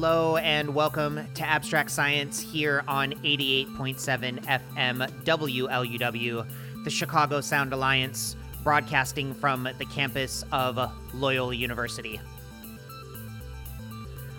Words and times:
Hello 0.00 0.36
and 0.36 0.76
welcome 0.76 1.26
to 1.34 1.42
Abstract 1.42 1.90
Science 1.90 2.38
here 2.38 2.84
on 2.86 3.14
88.7 3.24 4.44
FM 4.44 5.24
WLUW, 5.24 6.46
the 6.84 6.90
Chicago 6.90 7.40
Sound 7.40 7.72
Alliance, 7.72 8.36
broadcasting 8.62 9.34
from 9.34 9.68
the 9.76 9.84
campus 9.86 10.44
of 10.52 10.78
Loyola 11.14 11.56
University. 11.56 12.20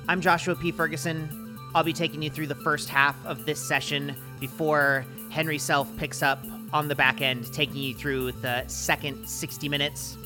I'm 0.08 0.22
Joshua 0.22 0.56
P. 0.56 0.72
Ferguson. 0.72 1.60
I'll 1.76 1.84
be 1.84 1.92
taking 1.92 2.22
you 2.22 2.30
through 2.30 2.48
the 2.48 2.56
first 2.56 2.88
half 2.88 3.18
of 3.26 3.46
this 3.46 3.60
session 3.60 4.16
before 4.40 5.06
Henry 5.30 5.58
Self 5.58 5.94
picks 5.98 6.23
up 6.23 6.42
on 6.72 6.88
the 6.88 6.96
back 6.96 7.22
end, 7.22 7.52
taking 7.52 7.76
you 7.76 7.94
through 7.94 8.32
the 8.32 8.66
second 8.68 9.28
60 9.28 9.68
minutes 9.68 10.18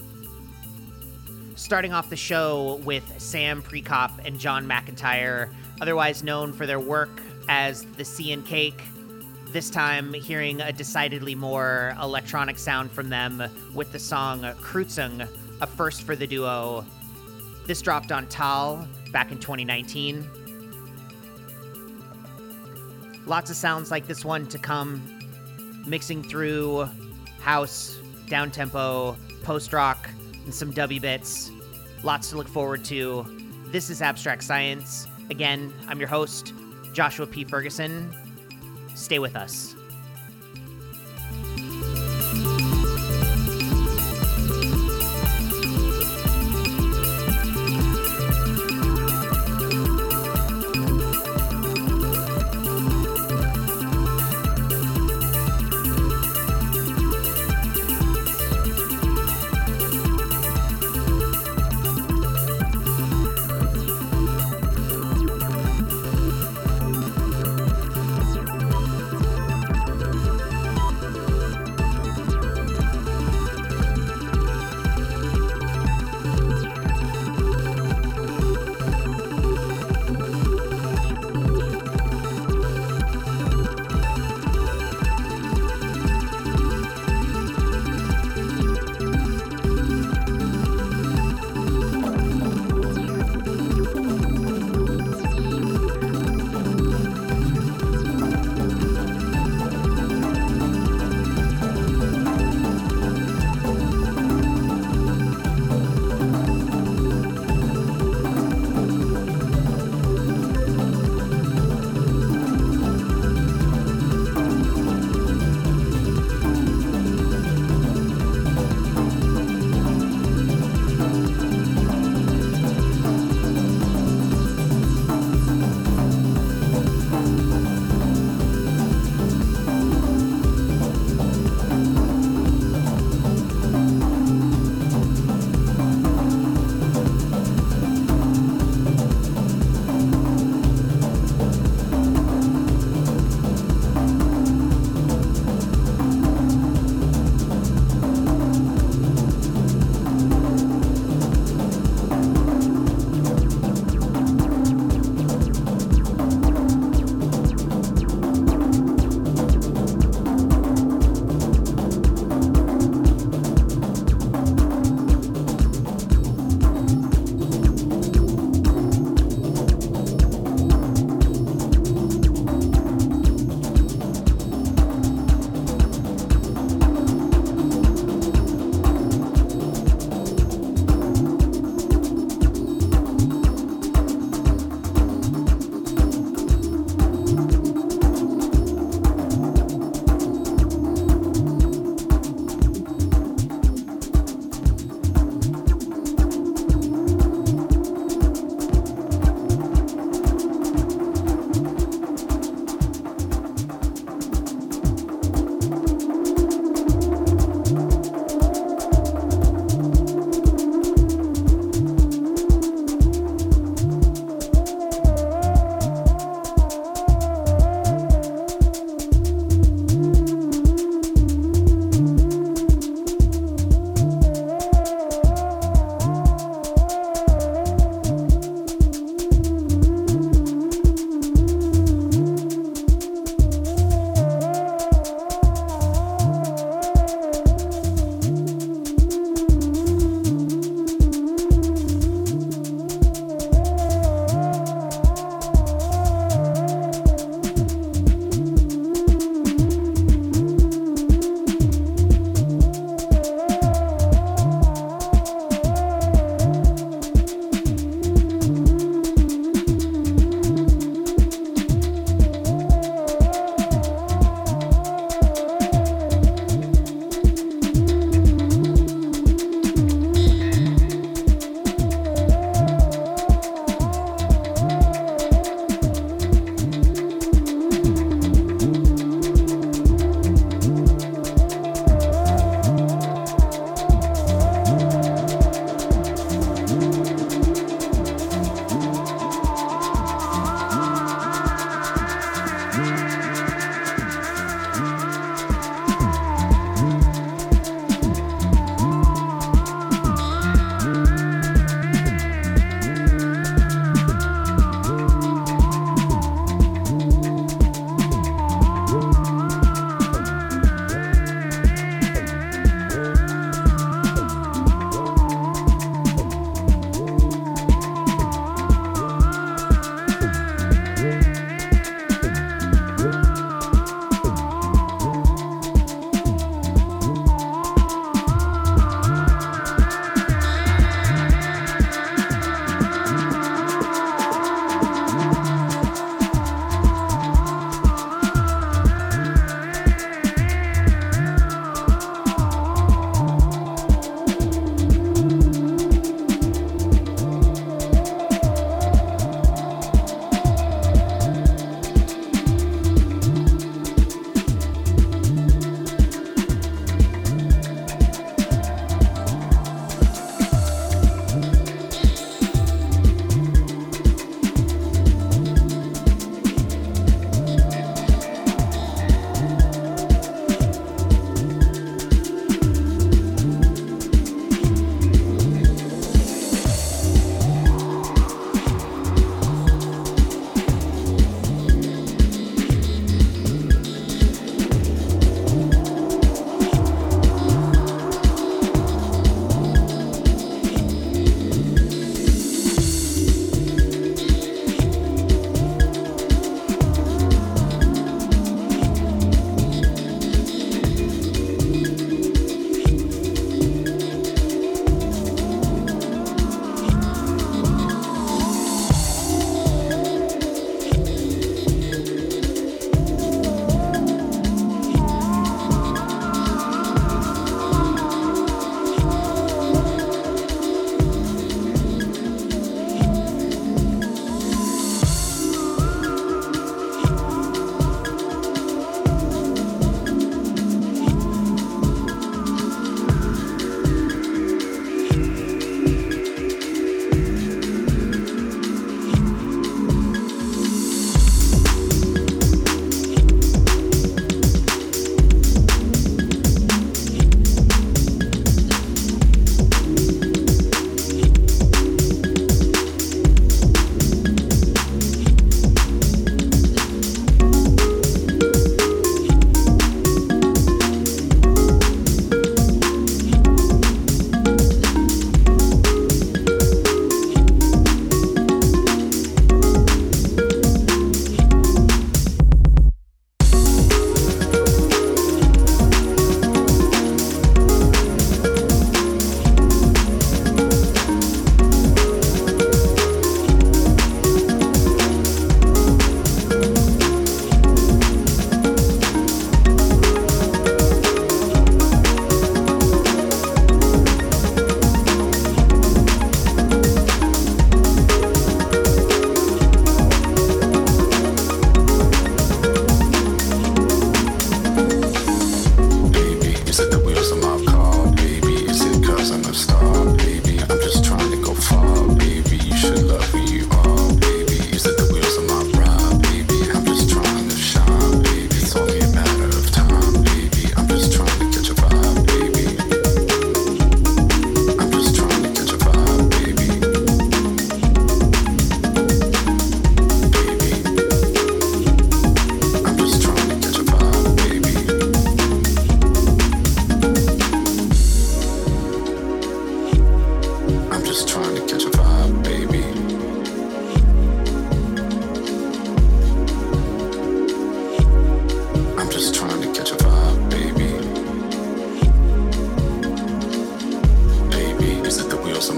starting 1.56 1.94
off 1.94 2.09
the 2.09 2.16
show 2.16 2.82
with 2.84 3.04
Sam 3.22 3.62
Prekop 3.62 4.12
and 4.26 4.40
John 4.40 4.68
McEntire, 4.68 5.54
otherwise 5.82 6.23
known 6.23 6.54
for 6.54 6.66
their 6.66 6.80
work 6.80 7.22
as 7.50 7.86
the 7.97 8.06
Sea 8.06 8.34
and 8.34 8.46
Cake. 8.46 8.81
This 9.47 9.69
time, 9.69 10.13
hearing 10.13 10.62
a 10.62 10.72
decidedly 10.72 11.36
more 11.36 11.96
electronic 12.02 12.58
sound 12.58 12.92
from 12.92 13.09
them 13.09 13.44
with 13.74 13.92
the 13.92 14.00
song 14.00 14.42
Kreuzung, 14.62 15.28
a 15.62 15.68
first 15.68 16.03
for 16.03 16.16
the 16.16 16.25
duo. 16.25 16.86
This 17.68 17.81
dropped 17.81 18.12
on 18.12 18.28
Tal 18.28 18.88
back 19.12 19.31
in 19.31 19.38
2019. 19.38 20.28
Lots 23.25 23.50
of 23.50 23.56
sounds 23.56 23.92
like 23.92 24.08
this 24.08 24.25
one 24.25 24.47
to 24.47 24.58
come, 24.58 25.02
mixing 25.86 26.24
through 26.24 26.90
house, 27.40 28.00
down 28.28 28.52
tempo, 28.52 29.16
post 29.44 29.72
rock, 29.72 30.09
and 30.44 30.54
some 30.54 30.74
dubby 30.74 31.02
bits. 31.02 31.52
Lots 32.04 32.30
to 32.31 32.38
look 32.38 32.48
forward 32.48 32.84
to. 32.86 33.26
This 33.68 33.90
is 33.90 34.02
Abstract 34.02 34.44
Science. 34.44 35.08
Again, 35.30 35.74
I'm 35.88 36.00
your 36.00 36.09
host, 36.09 36.54
Joshua 36.94 37.26
P. 37.26 37.44
Ferguson. 37.44 38.14
Stay 38.96 39.20
with 39.20 39.36
us. 39.36 39.76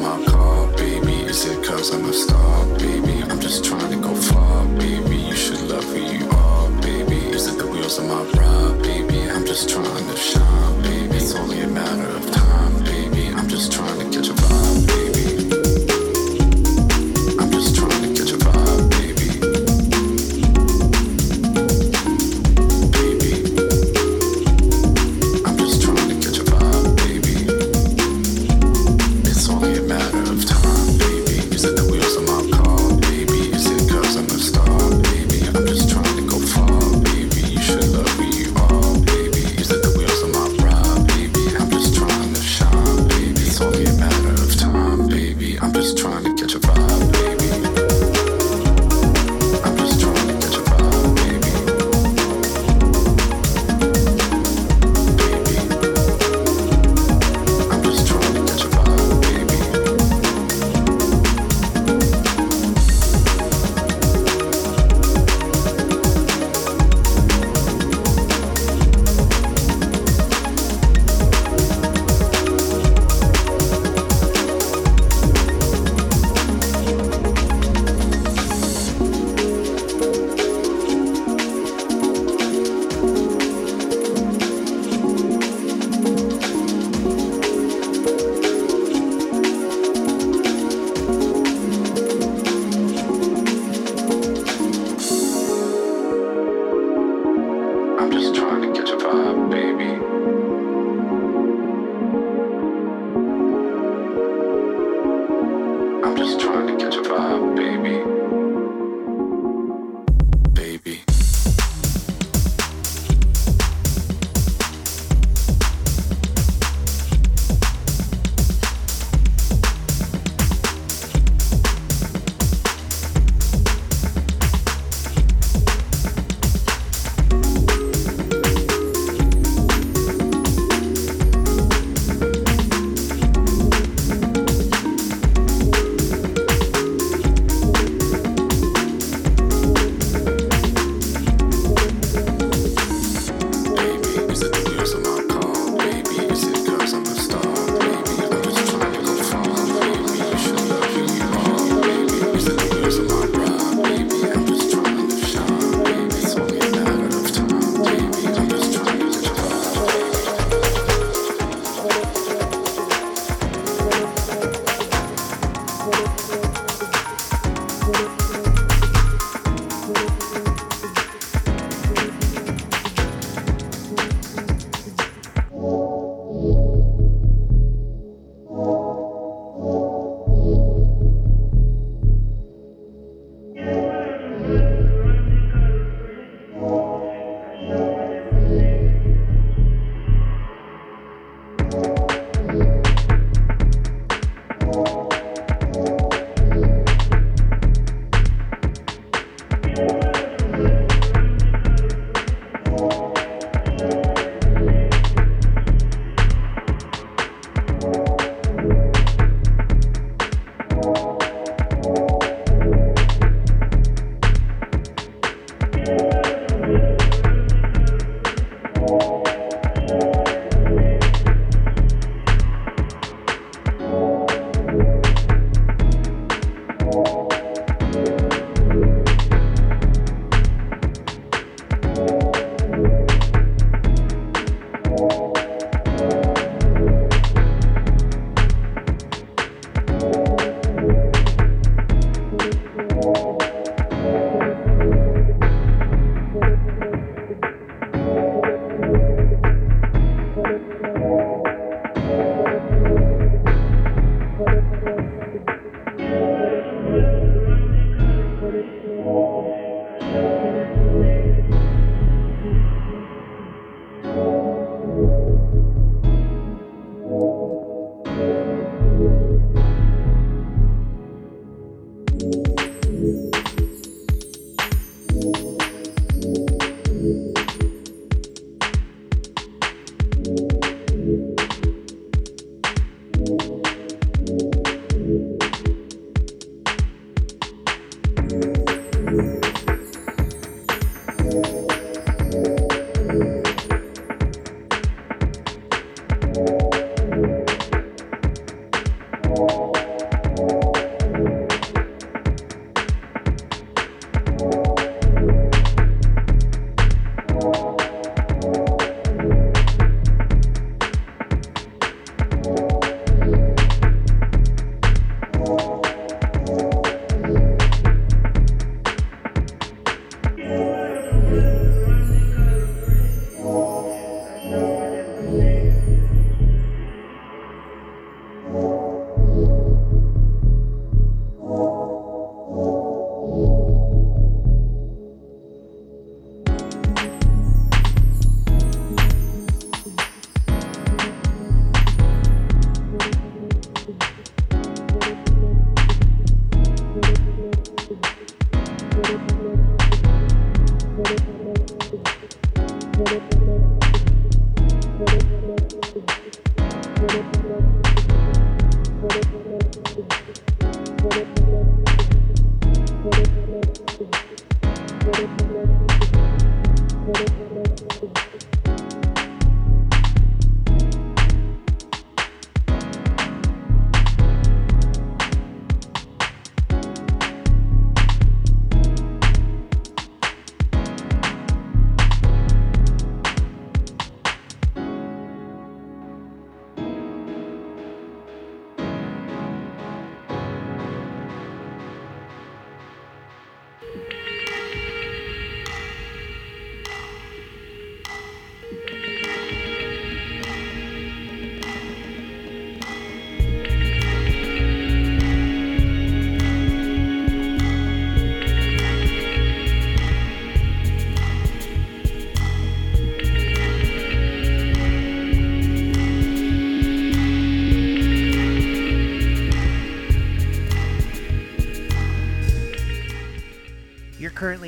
my 0.01 0.23
car, 0.25 0.67
baby? 0.77 1.13
Is 1.23 1.45
it 1.45 1.63
cause 1.65 1.93
I'm 1.93 2.05
a 2.05 2.13
star, 2.13 2.65
baby? 2.77 3.23
I'm 3.23 3.39
just 3.39 3.63
trying 3.63 3.91
to 3.91 3.97
go 3.97 4.13
far, 4.15 4.65
baby. 4.79 5.17
You 5.17 5.35
should 5.35 5.61
love 5.69 5.83
who 5.85 5.99
you 5.99 6.29
are, 6.29 6.69
baby. 6.81 7.17
Is 7.35 7.47
it 7.47 7.57
the 7.57 7.67
wheels 7.67 7.99
on 7.99 8.07
my 8.07 8.23
ride, 8.39 8.81
baby? 8.81 9.29
I'm 9.29 9.45
just 9.45 9.69
trying 9.69 10.07
to 10.07 10.17
shine, 10.17 10.81
baby. 10.81 11.15
It's 11.17 11.35
only 11.35 11.61
a 11.61 11.67
matter 11.67 12.09
of 12.17 12.31
time. 12.31 12.44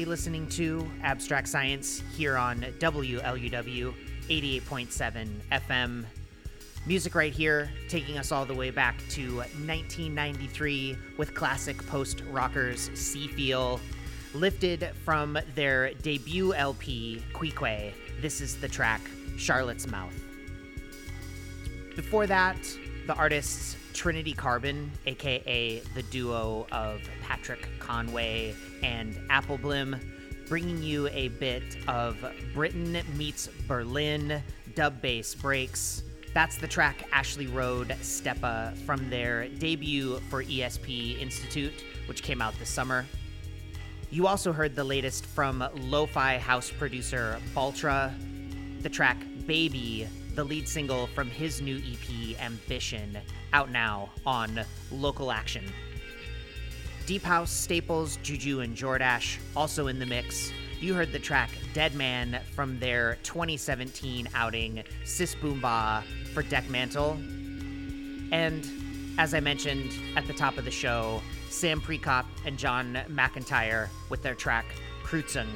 Listening 0.08 0.48
to 0.52 0.89
Abstract 1.04 1.50
Science 1.50 2.02
here 2.15 2.38
on 2.38 2.62
WLUW 2.80 3.93
88.7 4.30 5.30
FM. 5.52 6.06
Music 6.86 7.13
right 7.13 7.34
here, 7.34 7.70
taking 7.89 8.17
us 8.17 8.32
all 8.32 8.46
the 8.46 8.54
way 8.54 8.72
back 8.72 8.98
to 9.10 9.39
1993 9.39 10.98
with 11.17 11.36
classic 11.36 11.86
post 11.88 12.24
rockers 12.32 12.88
Seefeel. 12.91 13.82
Lifted 14.34 14.91
from 15.04 15.38
their 15.56 15.93
debut 15.96 16.54
LP, 16.54 17.22
Quique, 17.34 17.93
this 18.22 18.39
is 18.39 18.56
the 18.56 18.70
track 18.70 19.02
Charlotte's 19.38 19.88
Mouth. 19.88 20.15
Before 21.98 22.26
that, 22.28 22.58
the 23.08 23.13
artists 23.15 23.76
Trinity 23.97 24.31
Carbon, 24.31 24.91
aka 25.07 25.79
the 25.95 26.03
duo 26.03 26.67
of 26.71 27.01
Patrick 27.23 27.67
Conway 27.79 28.53
and 28.83 29.15
Appleblim, 29.31 29.99
bringing 30.47 30.83
you 30.83 31.07
a 31.07 31.29
bit 31.29 31.63
of 31.88 32.15
Britain 32.53 32.99
meets 33.15 33.47
Berlin 33.67 34.43
dub 34.75 35.01
bass 35.01 35.33
breaks. 35.33 36.03
That's 36.36 36.57
the 36.57 36.67
track 36.67 37.07
Ashley 37.12 37.47
Road 37.47 37.88
Steppa 38.01 38.77
from 38.86 39.10
their 39.10 39.47
debut 39.47 40.19
for 40.29 40.43
ESP 40.43 41.19
Institute, 41.19 41.83
which 42.05 42.21
came 42.21 42.39
out 42.39 42.53
this 42.60 42.69
summer. 42.69 43.03
You 44.12 44.27
also 44.27 44.53
heard 44.53 44.75
the 44.75 44.83
latest 44.83 45.25
from 45.25 45.67
lo 45.73 46.05
fi 46.05 46.38
house 46.38 46.69
producer 46.69 47.39
Baltra, 47.55 48.13
the 48.83 48.89
track 48.89 49.17
Baby, 49.47 50.07
the 50.38 50.43
lead 50.43 50.69
single 50.69 51.08
from 51.08 51.28
his 51.32 51.62
new 51.62 51.78
EP 51.78 52.39
Ambition, 52.39 53.17
out 53.54 53.71
now 53.71 54.08
on 54.23 54.63
Local 54.91 55.32
Action. 55.32 55.65
Deep 57.08 57.23
House, 57.23 57.50
Staples, 57.50 58.19
Juju, 58.21 58.60
and 58.60 58.78
Jordash 58.78 59.39
also 59.56 59.88
in 59.88 59.97
the 59.97 60.06
mix. 60.06 60.52
You 60.80 60.93
heard 60.93 61.12
the 61.12 61.17
track 61.17 61.50
Dead 61.73 61.95
Man 61.95 62.39
from 62.54 62.78
their 62.78 63.17
2017 63.23 64.30
outing 64.36 64.84
Sis 65.06 65.34
Boombah 65.34 66.04
for 66.36 66.43
Dekmantel. 66.43 67.15
And 68.32 68.63
as 69.17 69.34
I 69.34 69.39
mentioned 69.39 69.91
at 70.15 70.28
the 70.28 70.34
top 70.34 70.60
of 70.60 70.65
the 70.65 70.71
show, 70.71 71.19
Sam 71.50 71.82
Prekop 71.82 72.26
and 72.45 72.60
John 72.60 73.00
McEntire 73.10 73.88
with 74.10 74.21
their 74.21 74.36
track 74.36 74.67
Kreuzung. 75.04 75.47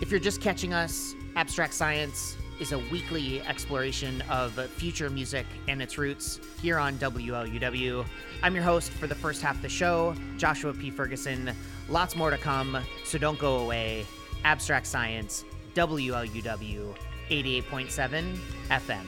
If 0.00 0.10
you're 0.10 0.20
just 0.20 0.40
catching 0.40 0.72
us, 0.72 1.14
Abstract 1.36 1.74
Science 1.74 2.38
is 2.64 2.72
a 2.72 2.78
weekly 2.90 3.42
exploration 3.42 4.22
of 4.30 4.52
future 4.70 5.10
music 5.10 5.44
and 5.68 5.82
its 5.82 5.98
roots 5.98 6.40
here 6.62 6.78
on 6.78 6.96
WLUW. 6.96 8.06
I'm 8.42 8.54
your 8.54 8.64
host 8.64 8.90
for 8.92 9.06
the 9.06 9.14
first 9.14 9.42
half 9.42 9.56
of 9.56 9.60
the 9.60 9.68
show, 9.68 10.14
Joshua 10.38 10.72
P. 10.72 10.90
Ferguson. 10.90 11.54
Lots 11.90 12.16
more 12.16 12.30
to 12.30 12.38
come, 12.38 12.78
so 13.04 13.18
don't 13.18 13.38
go 13.38 13.58
away. 13.58 14.06
Abstract 14.46 14.86
Science, 14.86 15.44
WLUW 15.74 16.94
88.7 17.28 18.38
FM. 18.70 19.04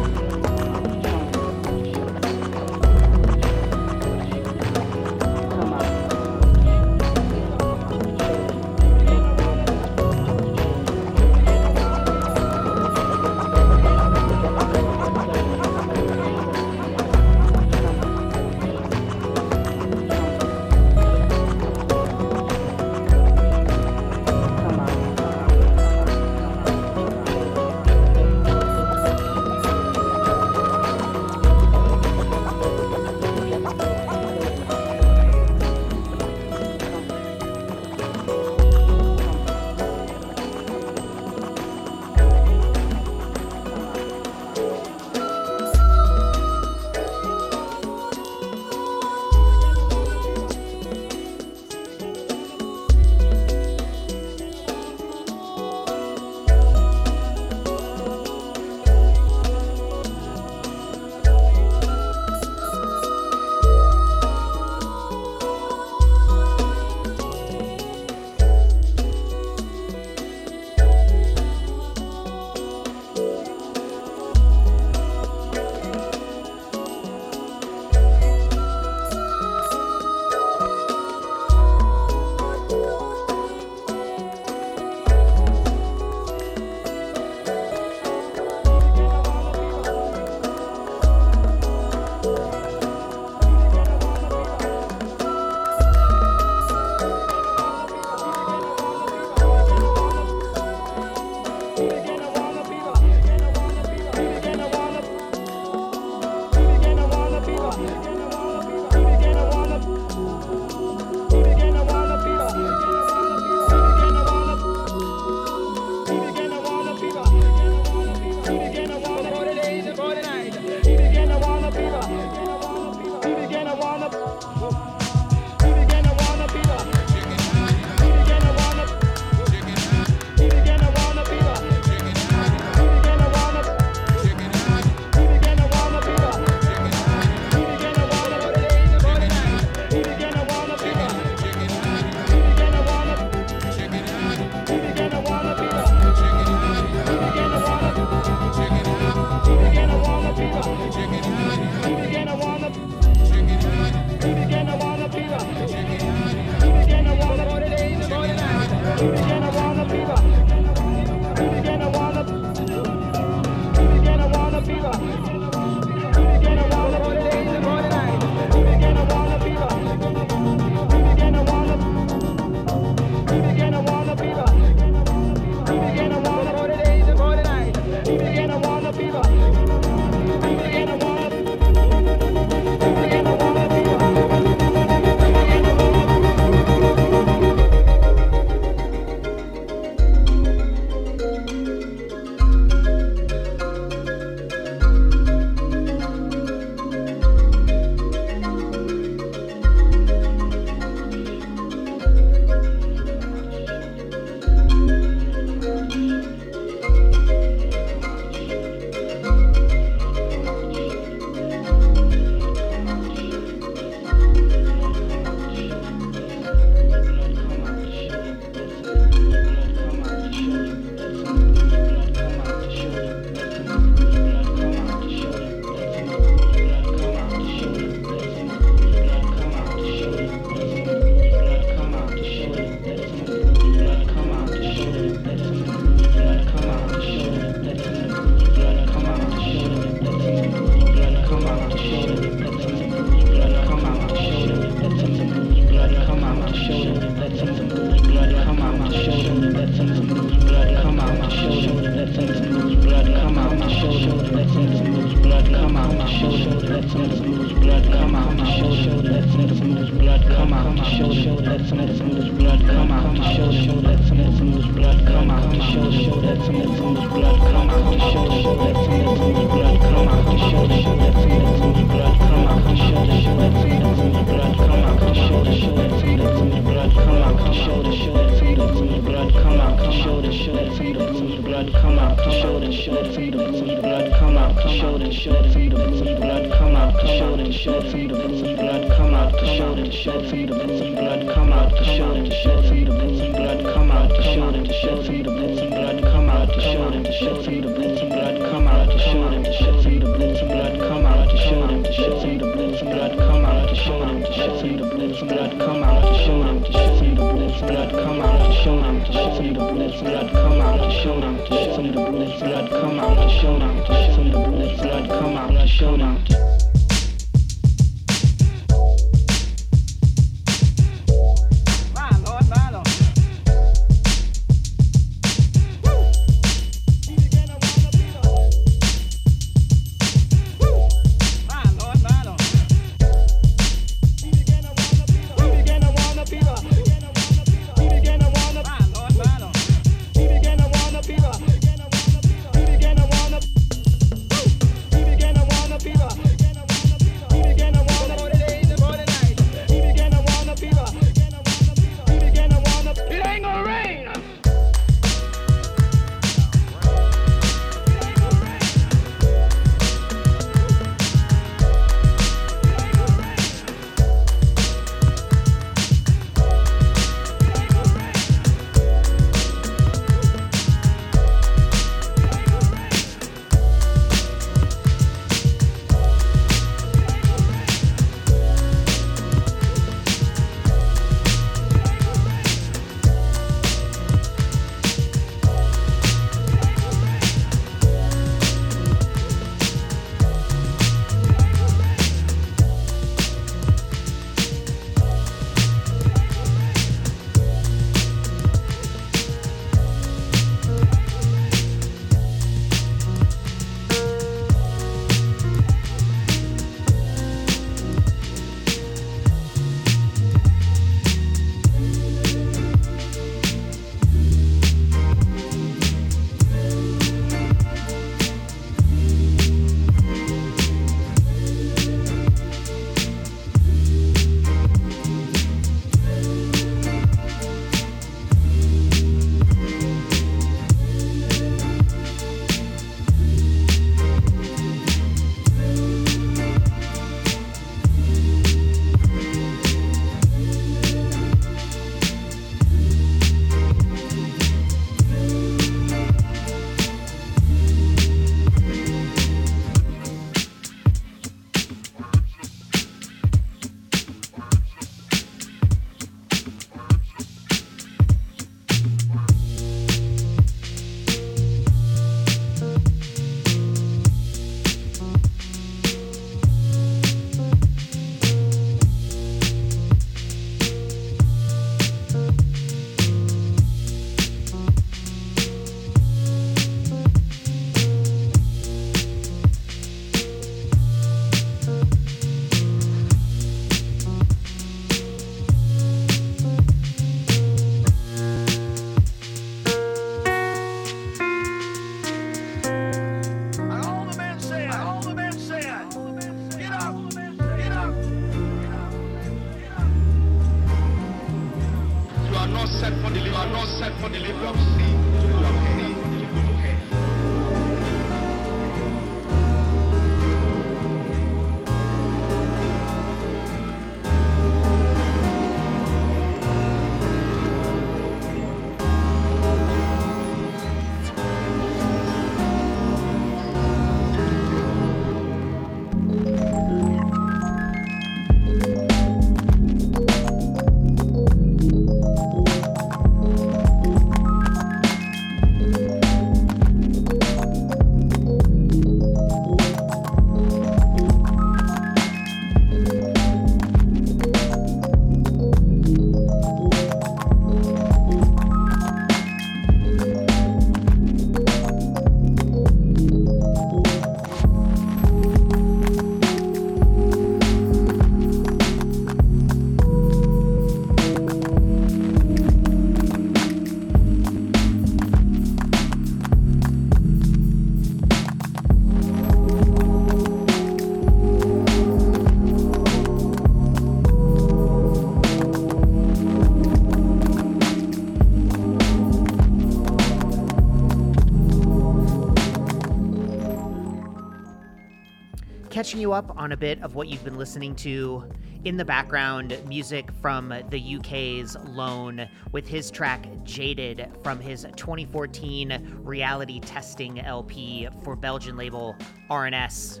Catching 585.90 586.02
you 586.02 586.12
up 586.12 586.38
on 586.38 586.52
a 586.52 586.56
bit 586.56 586.80
of 586.84 586.94
what 586.94 587.08
you've 587.08 587.24
been 587.24 587.36
listening 587.36 587.74
to. 587.74 588.24
In 588.64 588.76
the 588.76 588.84
background, 588.84 589.58
music 589.66 590.08
from 590.22 590.54
the 590.68 590.96
UK's 590.96 591.56
Lone 591.64 592.28
with 592.52 592.68
his 592.68 592.92
track 592.92 593.26
Jaded 593.42 594.08
from 594.22 594.38
his 594.38 594.68
2014 594.76 595.98
reality 596.04 596.60
testing 596.60 597.18
LP 597.18 597.88
for 598.04 598.14
Belgian 598.14 598.56
label 598.56 598.94
R&S. 599.30 600.00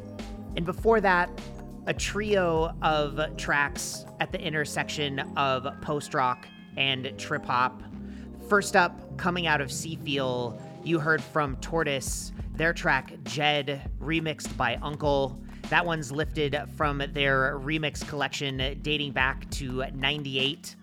And 0.56 0.64
before 0.64 1.00
that, 1.00 1.28
a 1.88 1.92
trio 1.92 2.72
of 2.82 3.36
tracks 3.36 4.04
at 4.20 4.30
the 4.30 4.40
intersection 4.40 5.18
of 5.36 5.66
post 5.80 6.14
rock 6.14 6.46
and 6.76 7.18
trip 7.18 7.44
hop. 7.44 7.82
First 8.48 8.76
up, 8.76 9.18
coming 9.18 9.48
out 9.48 9.60
of 9.60 9.70
Seefeel, 9.70 10.62
you 10.84 11.00
heard 11.00 11.20
from 11.20 11.56
Tortoise, 11.56 12.30
their 12.54 12.72
track 12.72 13.12
Djed, 13.24 13.90
remixed 13.98 14.56
by 14.56 14.76
UNKLE. 14.76 15.36
That 15.70 15.86
one's 15.86 16.10
lifted 16.10 16.60
from 16.76 16.98
their 17.12 17.56
remix 17.60 18.06
collection 18.06 18.80
dating 18.82 19.12
back 19.12 19.48
to 19.52 19.84
98. 19.94 20.74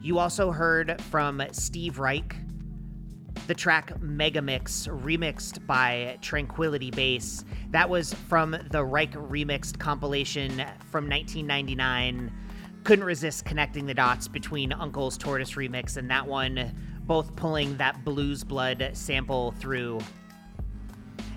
You 0.00 0.18
also 0.18 0.50
heard 0.50 0.98
from 1.02 1.42
Steve 1.52 1.98
Reich, 1.98 2.34
the 3.46 3.54
track 3.54 3.92
Megamix, 4.00 4.88
remixed 4.88 5.66
by 5.66 6.16
Tranquility 6.22 6.90
Base. 6.90 7.44
That 7.68 7.90
was 7.90 8.14
from 8.14 8.56
the 8.70 8.82
Reich 8.82 9.12
Remixed 9.12 9.78
compilation 9.78 10.50
from 10.90 11.06
1999. 11.06 12.32
Couldn't 12.84 13.04
resist 13.04 13.44
connecting 13.44 13.84
the 13.84 13.94
dots 13.94 14.26
between 14.26 14.70
UNKLE's 14.70 15.18
Tortoise 15.18 15.52
remix 15.52 15.98
and 15.98 16.10
that 16.10 16.26
one, 16.26 16.74
both 17.02 17.36
pulling 17.36 17.76
that 17.76 18.02
bruise 18.06 18.42
blood 18.42 18.88
sample 18.94 19.52
through. 19.58 20.00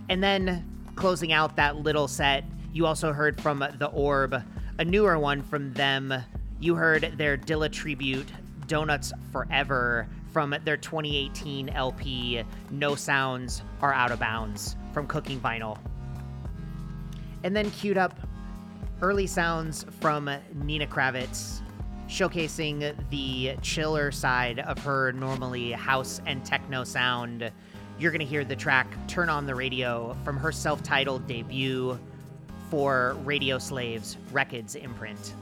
And 0.07 0.23
then 0.23 0.74
closing 0.95 1.33
out 1.33 1.55
that 1.55 1.77
little 1.77 2.07
set, 2.07 2.43
you 2.73 2.85
also 2.85 3.13
heard 3.13 3.39
from 3.39 3.59
The 3.77 3.87
Orb, 3.87 4.41
a 4.77 4.85
newer 4.85 5.17
one 5.19 5.41
from 5.41 5.73
them. 5.73 6.13
You 6.59 6.75
heard 6.75 7.13
their 7.17 7.37
Dilla 7.37 7.71
tribute, 7.71 8.27
Donuts 8.67 9.13
Forever, 9.31 10.07
from 10.31 10.55
their 10.65 10.77
2018 10.77 11.69
LP, 11.69 12.43
No 12.69 12.95
Sounds 12.95 13.61
Are 13.81 13.93
Out 13.93 14.11
of 14.11 14.19
Bounds, 14.19 14.75
from 14.93 15.07
Cooking 15.07 15.39
Vinyl. 15.39 15.77
And 17.43 17.55
then 17.55 17.71
queued 17.71 17.97
up 17.97 18.19
early 19.01 19.27
sounds 19.27 19.85
from 20.01 20.29
Nina 20.53 20.87
Kraviz, 20.87 21.61
showcasing 22.09 22.95
the 23.09 23.55
chiller 23.61 24.11
side 24.11 24.59
of 24.59 24.77
her 24.79 25.11
normally 25.13 25.71
house 25.71 26.19
and 26.25 26.43
techno 26.43 26.83
sound. 26.83 27.51
You're 27.97 28.11
going 28.11 28.19
to 28.19 28.25
hear 28.25 28.43
the 28.43 28.55
track 28.55 28.87
Turn 29.07 29.29
on 29.29 29.45
the 29.45 29.55
Radio 29.55 30.15
from 30.23 30.37
her 30.37 30.51
self 30.51 30.83
titled 30.83 31.27
debut 31.27 31.97
for 32.69 33.15
Radio 33.23 33.57
Slaves 33.57 34.17
Rekids 34.31 34.75
imprint. 34.75 35.33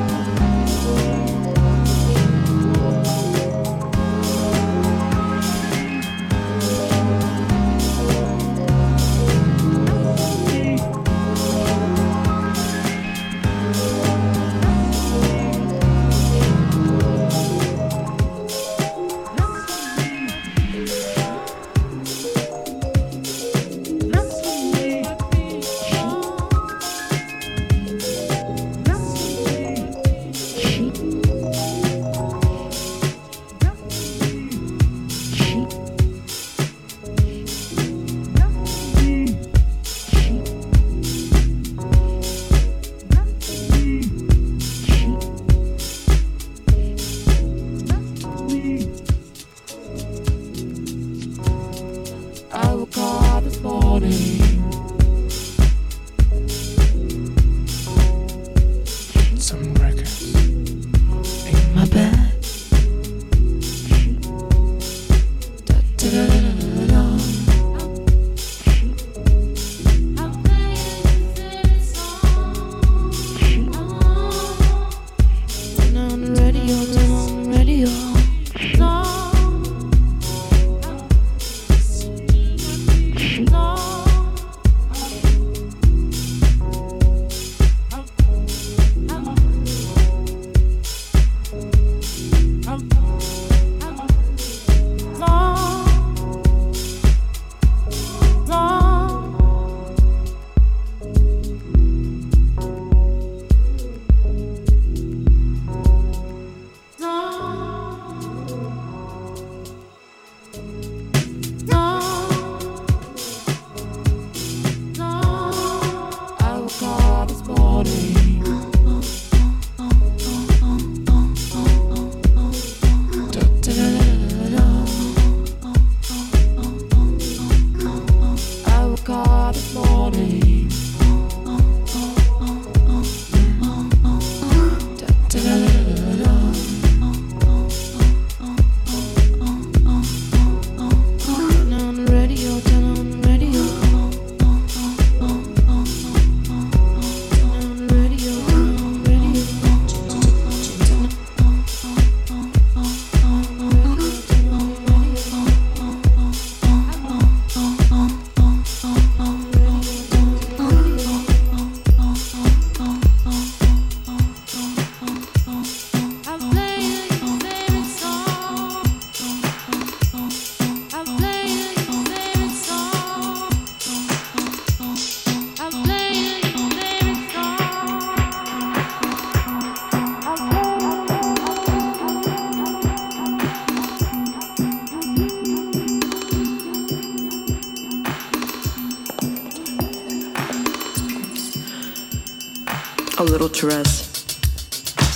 little 193.42 193.70
Therese, 193.70 194.04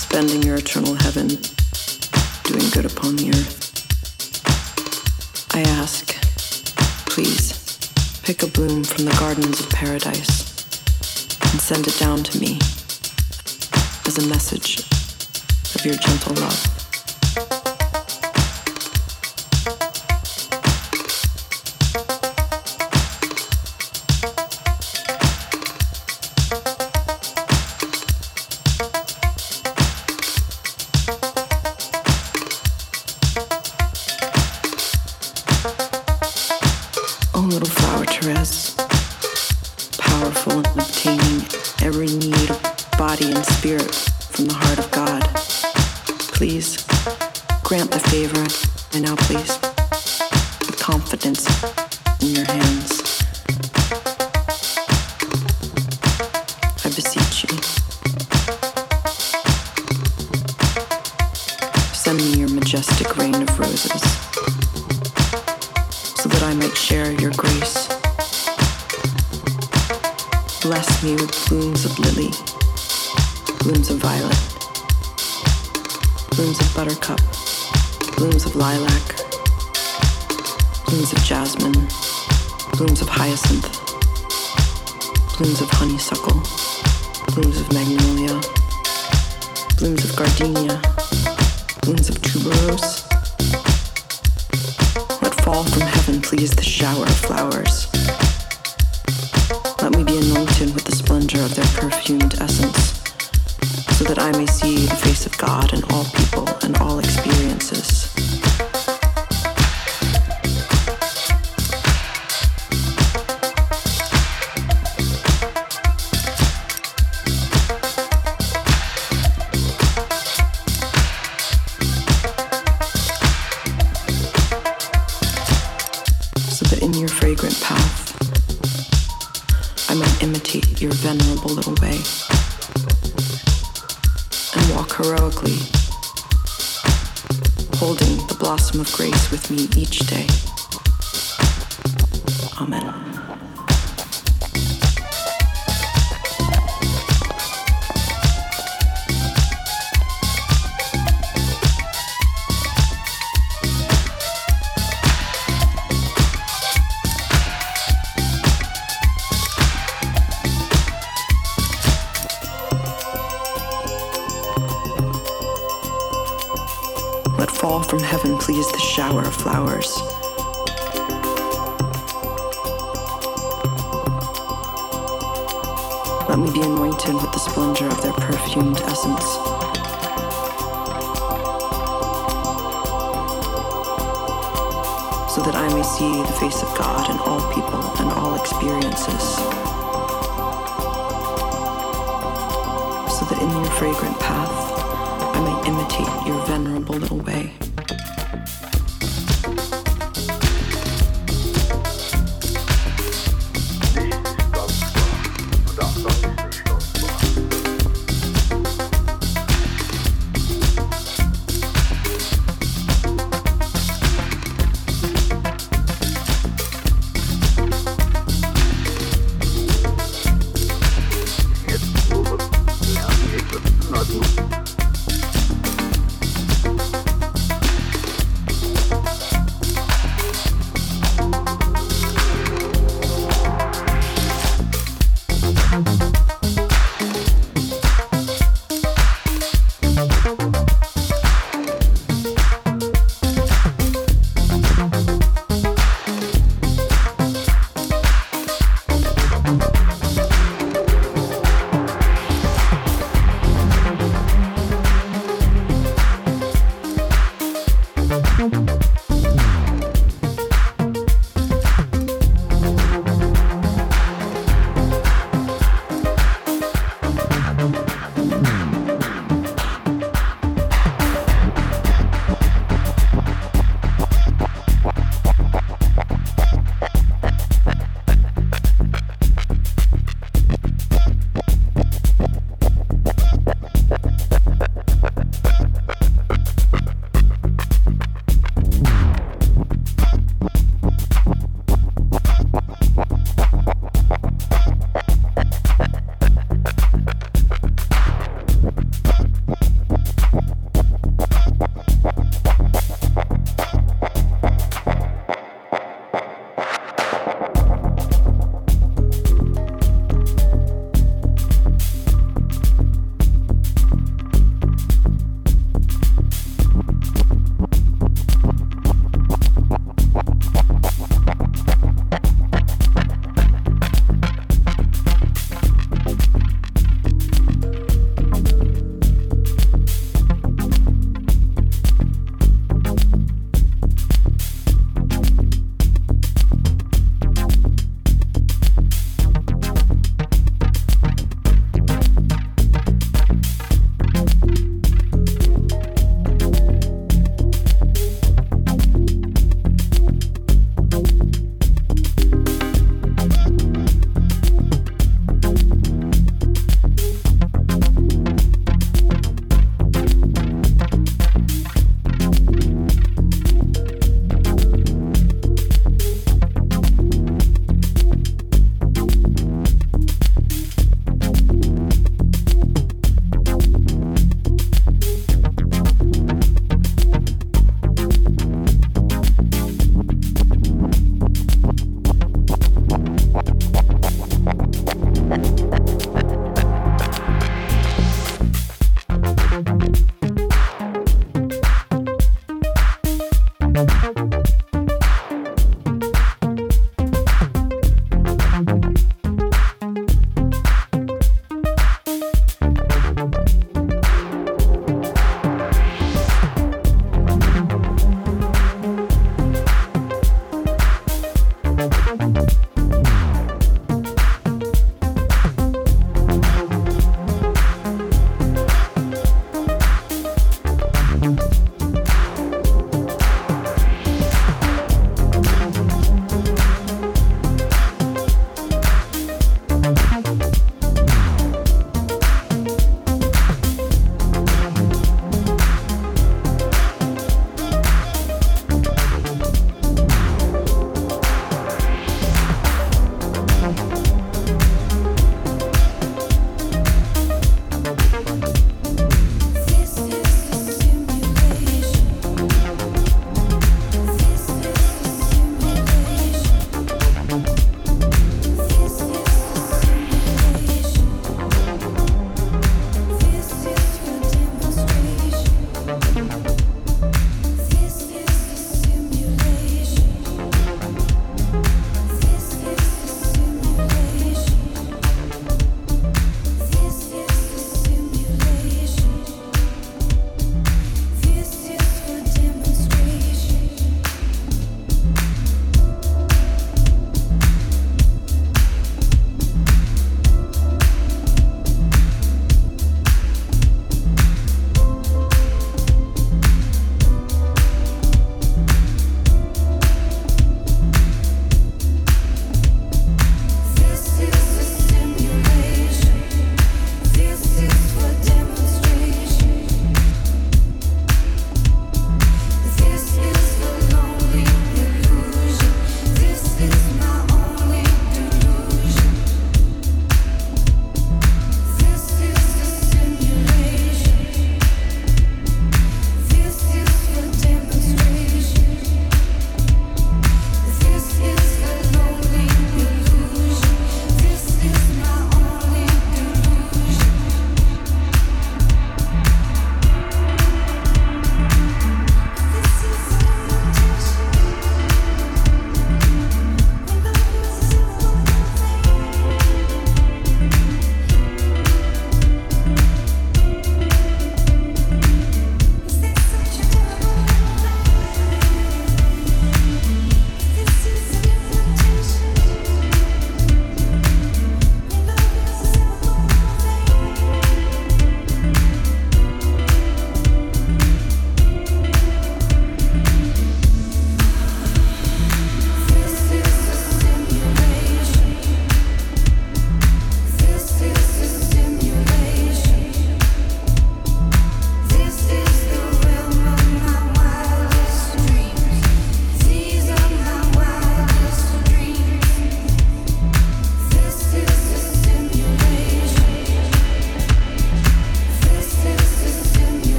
spending 0.00 0.42
your 0.42 0.56
eternal 0.56 0.94
heaven, 0.94 1.28
doing 1.28 2.70
good 2.70 2.86
upon 2.86 3.16
the 3.16 3.28
earth. 3.28 3.60
I 5.54 5.60
ask, 5.60 6.14
please, 7.04 7.52
pick 8.22 8.42
a 8.42 8.46
bloom 8.46 8.82
from 8.82 9.04
the 9.04 9.14
gardens 9.20 9.60
of 9.60 9.68
paradise 9.68 10.40
and 11.52 11.60
send 11.60 11.86
it 11.86 11.98
down 11.98 12.22
to 12.22 12.40
me 12.40 12.56
as 14.06 14.16
a 14.16 14.26
message 14.26 14.78
of 15.74 15.84
your 15.84 15.96
gentle 15.96 16.34
love. 16.36 16.73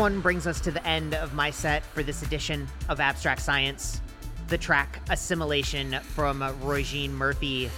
One 0.00 0.22
brings 0.22 0.46
us 0.46 0.62
to 0.62 0.70
the 0.70 0.86
end 0.86 1.12
of 1.12 1.34
my 1.34 1.50
set 1.50 1.84
for 1.84 2.02
this 2.02 2.22
edition 2.22 2.66
of 2.88 3.00
Abstract 3.00 3.42
Science. 3.42 4.00
The 4.48 4.56
track 4.56 4.98
Assimilation 5.10 6.00
from 6.14 6.40
Roisin 6.62 7.10
Murphy, 7.10 7.70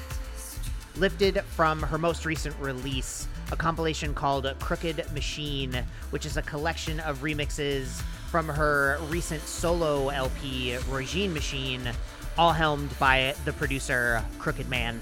lifted 0.94 1.40
from 1.40 1.82
her 1.82 1.98
most 1.98 2.24
recent 2.24 2.54
release, 2.60 3.26
a 3.50 3.56
compilation 3.56 4.14
called 4.14 4.46
Crooked 4.60 5.04
Machine, 5.12 5.84
which 6.10 6.24
is 6.24 6.36
a 6.36 6.42
collection 6.42 7.00
of 7.00 7.22
remixes 7.22 8.00
from 8.30 8.46
her 8.46 9.00
recent 9.08 9.42
solo 9.42 10.10
LP, 10.10 10.76
Roisin 10.88 11.32
Machine, 11.32 11.90
all 12.38 12.52
helmed 12.52 12.96
by 13.00 13.34
the 13.44 13.52
producer 13.52 14.24
Crooked 14.38 14.68
Man. 14.68 15.00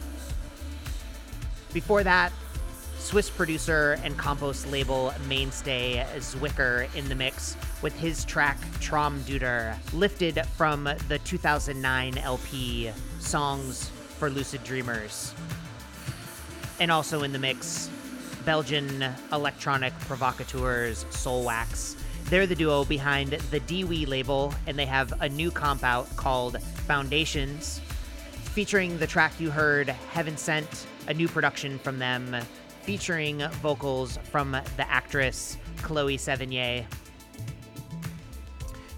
Before 1.75 2.03
that, 2.03 2.33
Swiss 3.01 3.31
producer 3.31 3.99
and 4.05 4.17
compost 4.17 4.71
label 4.71 5.13
mainstay 5.27 6.07
Zwicker 6.17 6.95
in 6.95 7.09
the 7.09 7.15
mix 7.15 7.57
with 7.83 7.99
his 7.99 8.25
track 8.25 8.61
Traumdeuter, 8.79 9.75
lifted 9.93 10.45
from 10.57 10.85
the 11.09 11.19
2009 11.25 12.19
LP 12.19 12.93
Songs 13.19 13.89
for 14.19 14.29
Lucid 14.31 14.63
Dreamers. 14.63 15.35
And 16.79 16.93
also 16.93 17.23
in 17.23 17.33
the 17.33 17.39
mix, 17.39 17.91
Belgian 18.45 19.05
electronic 19.33 19.99
provocateurs 20.01 21.05
Soulwax. 21.07 21.97
They're 22.27 22.47
the 22.47 22.55
duo 22.55 22.85
behind 22.85 23.33
the 23.51 23.61
DEEWEE 23.61 24.07
label, 24.07 24.55
and 24.67 24.79
they 24.79 24.87
have 24.87 25.13
a 25.21 25.29
new 25.29 25.51
comp 25.51 25.83
out 25.83 26.15
called 26.17 26.63
Foundations, 26.87 27.81
featuring 28.53 28.99
the 28.99 29.07
track 29.07 29.33
you 29.41 29.51
heard, 29.51 29.89
Heaven 29.89 30.37
Sent, 30.37 30.87
a 31.09 31.15
new 31.15 31.29
production 31.29 31.79
from 31.79 31.99
them, 31.99 32.37
featuring 32.83 33.47
vocals 33.63 34.19
from 34.31 34.53
the 34.53 34.91
actress 34.91 35.57
Chloe 35.79 36.17
Sevigny. 36.17 36.85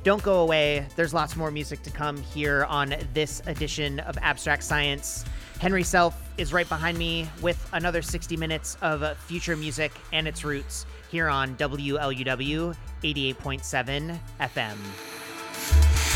Don't 0.04 0.22
go 0.22 0.40
away. 0.40 0.86
There's 0.96 1.14
lots 1.14 1.36
more 1.36 1.50
music 1.50 1.82
to 1.82 1.90
come 1.90 2.16
here 2.16 2.64
on 2.64 2.94
this 3.14 3.40
edition 3.46 4.00
of 4.00 4.18
Abstract 4.20 4.64
Science. 4.64 5.24
Henry 5.60 5.84
Self 5.84 6.20
is 6.38 6.52
right 6.52 6.68
behind 6.68 6.98
me 6.98 7.28
with 7.40 7.68
another 7.72 8.02
60 8.02 8.36
minutes 8.36 8.76
of 8.82 9.16
future 9.18 9.56
music 9.56 9.92
and 10.12 10.26
its 10.26 10.44
roots 10.44 10.86
here 11.10 11.28
on 11.28 11.54
WLUW 11.56 12.74
88.7 13.04 14.18
FM. 14.40 16.11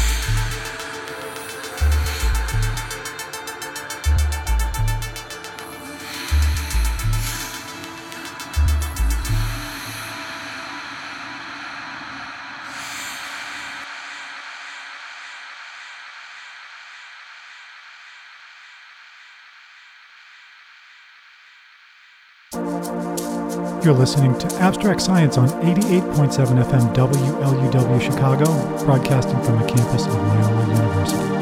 You're 23.87 23.95
listening 23.95 24.37
to 24.41 24.53
Abstract 24.57 25.01
Science 25.01 25.39
on 25.39 25.49
88.7 25.63 26.61
FM 26.65 26.93
WLUW 26.93 28.01
Chicago, 28.01 28.45
broadcasting 28.85 29.41
from 29.45 29.63
the 29.63 29.69
campus 29.69 30.07
of 30.07 30.13
Loyola 30.13 30.67
University. 30.75 31.36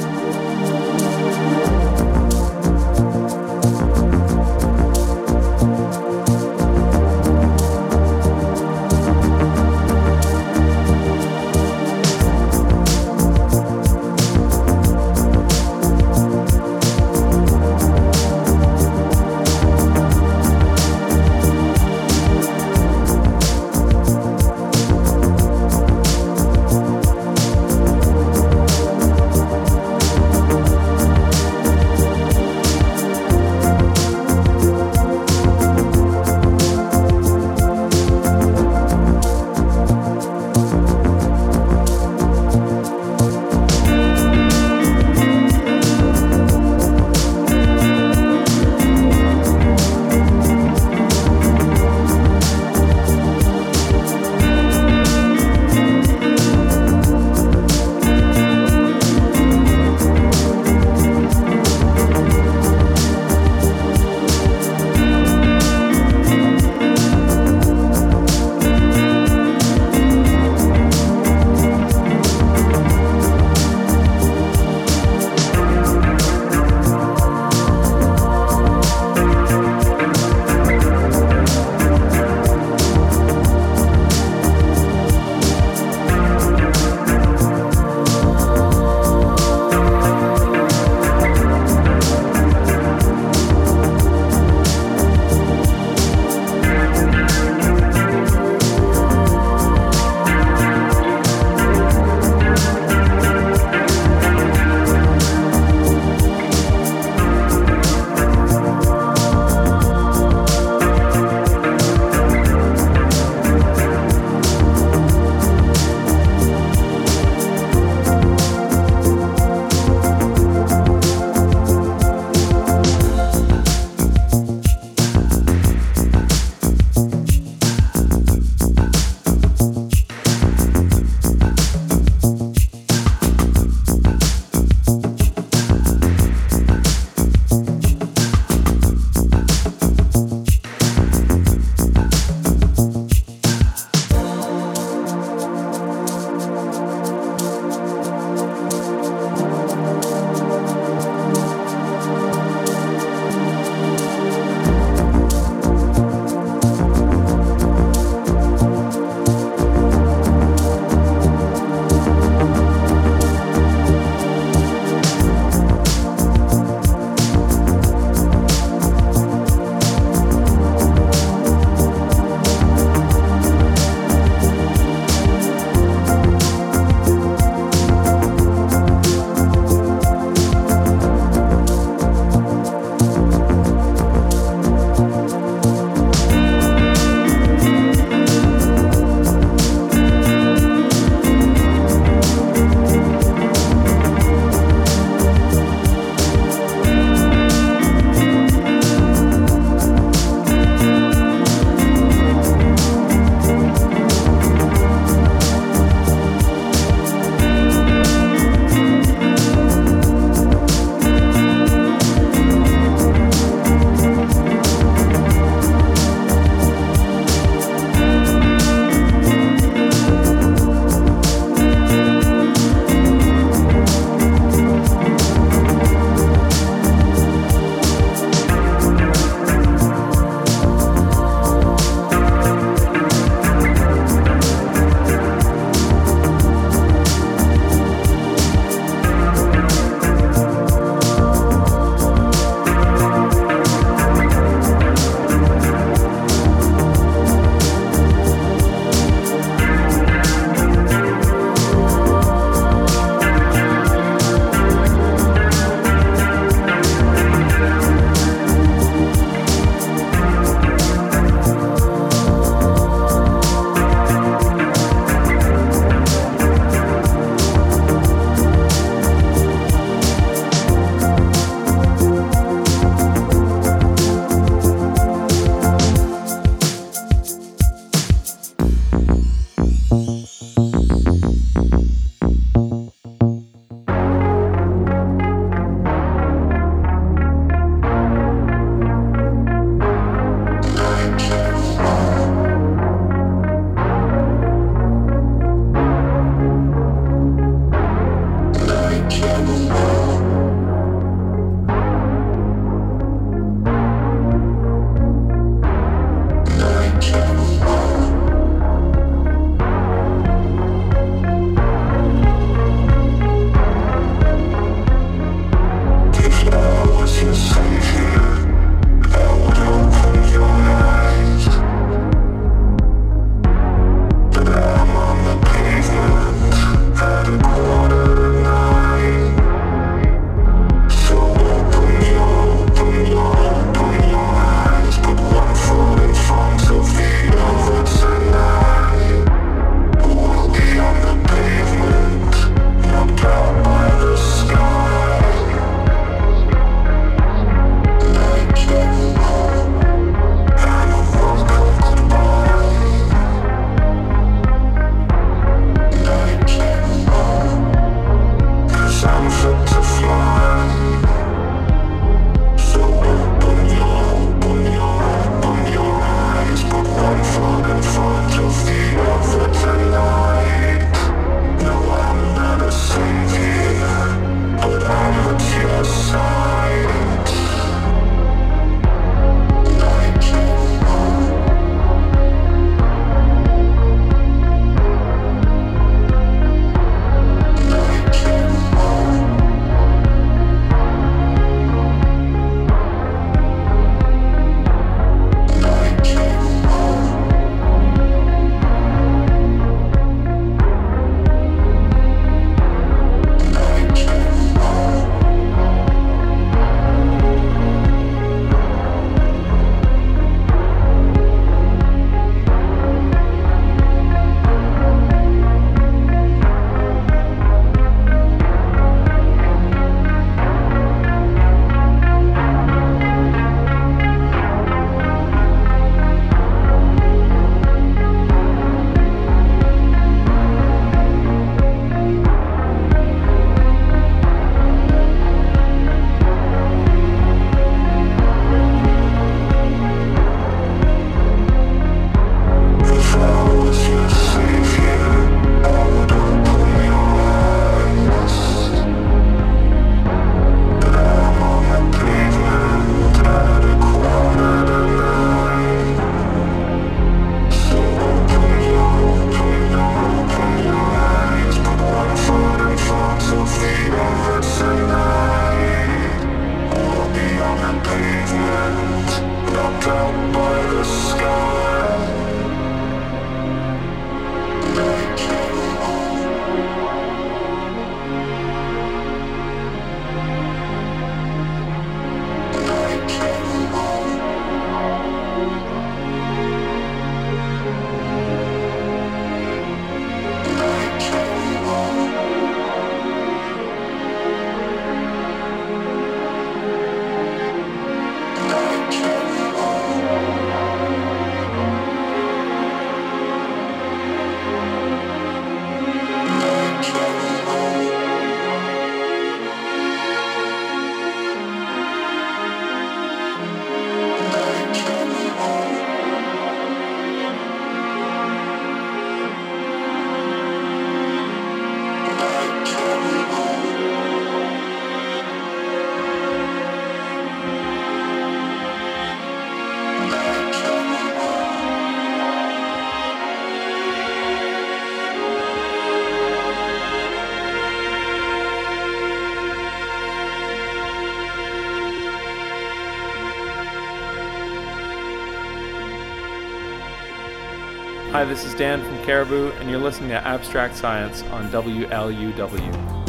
Hi, 548.24 548.30
this 548.30 548.46
is 548.46 548.54
Dan 548.54 548.82
from 548.82 548.96
Caribou, 549.04 549.50
and 549.58 549.68
you're 549.68 549.78
listening 549.78 550.08
to 550.08 550.26
Abstract 550.26 550.76
Science 550.76 551.22
on 551.24 551.50
WLUW. 551.50 553.03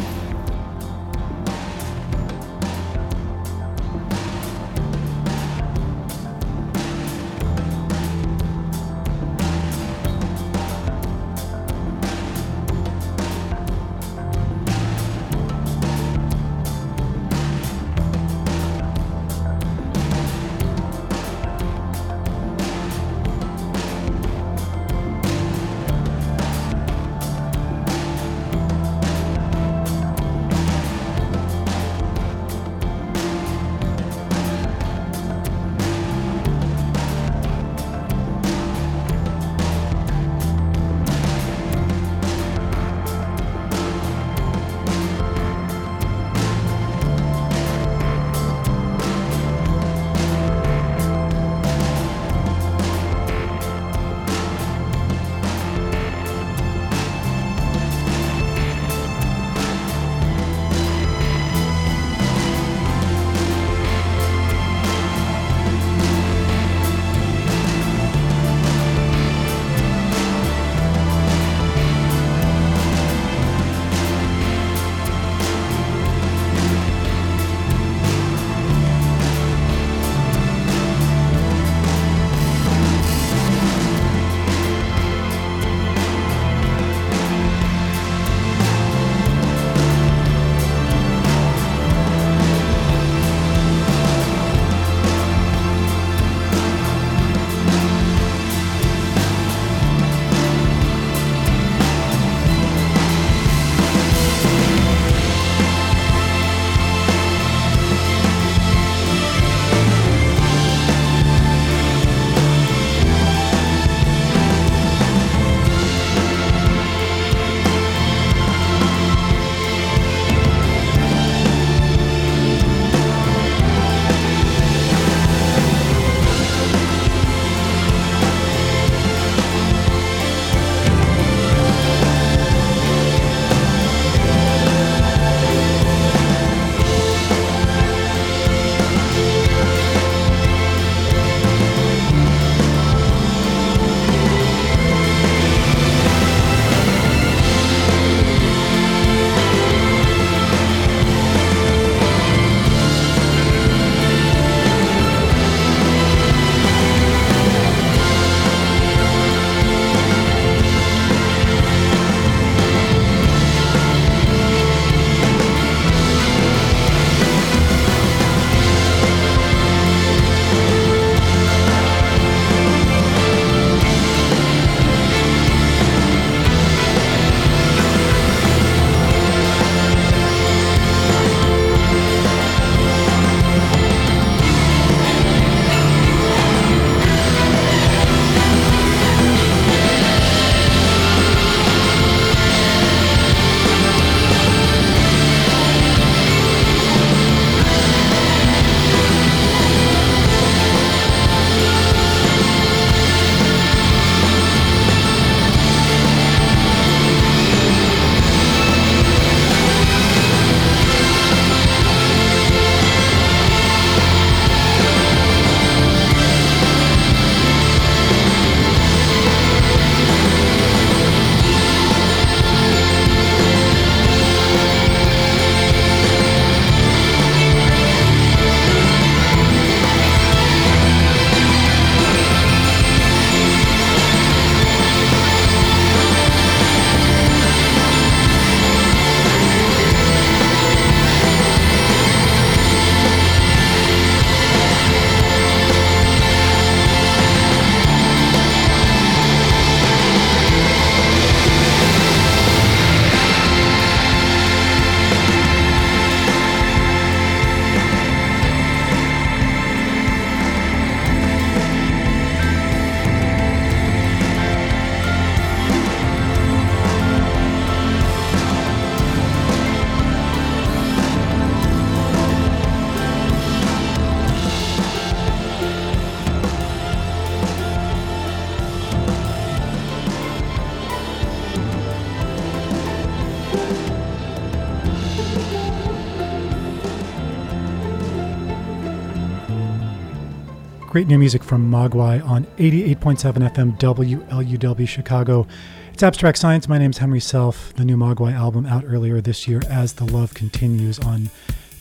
Great 290.96 291.08
new 291.08 291.18
music 291.18 291.44
from 291.44 291.70
Mogwai 291.70 292.26
on 292.26 292.46
88.7 292.58 293.52
FM 293.52 293.78
WLUW 293.78 294.88
Chicago. 294.88 295.46
It's 295.92 296.02
Abstract 296.02 296.38
Science. 296.38 296.70
My 296.70 296.78
name's 296.78 297.00
Henry 297.00 297.20
Self. 297.20 297.74
The 297.74 297.84
new 297.84 297.98
Mogwai 297.98 298.32
album 298.32 298.66
out 298.66 298.86
earlier 298.88 299.20
this 299.20 299.46
year 299.46 299.62
as 299.70 299.92
the 299.92 300.06
love 300.06 300.34
continues 300.34 300.98
on 301.00 301.30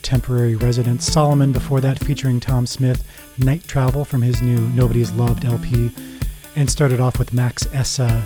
temporary 0.02 0.56
residence. 0.56 1.08
Solomun 1.08 1.52
before 1.52 1.80
that 1.80 2.02
featuring 2.02 2.40
Tom 2.40 2.66
Smith. 2.66 3.06
Night 3.38 3.62
Travel 3.68 4.04
from 4.04 4.20
his 4.20 4.42
new 4.42 4.58
Nobody's 4.70 5.12
Loved 5.12 5.44
LP. 5.44 5.92
And 6.56 6.68
started 6.68 6.98
off 6.98 7.20
with 7.20 7.32
Max 7.32 7.72
Essa, 7.72 8.20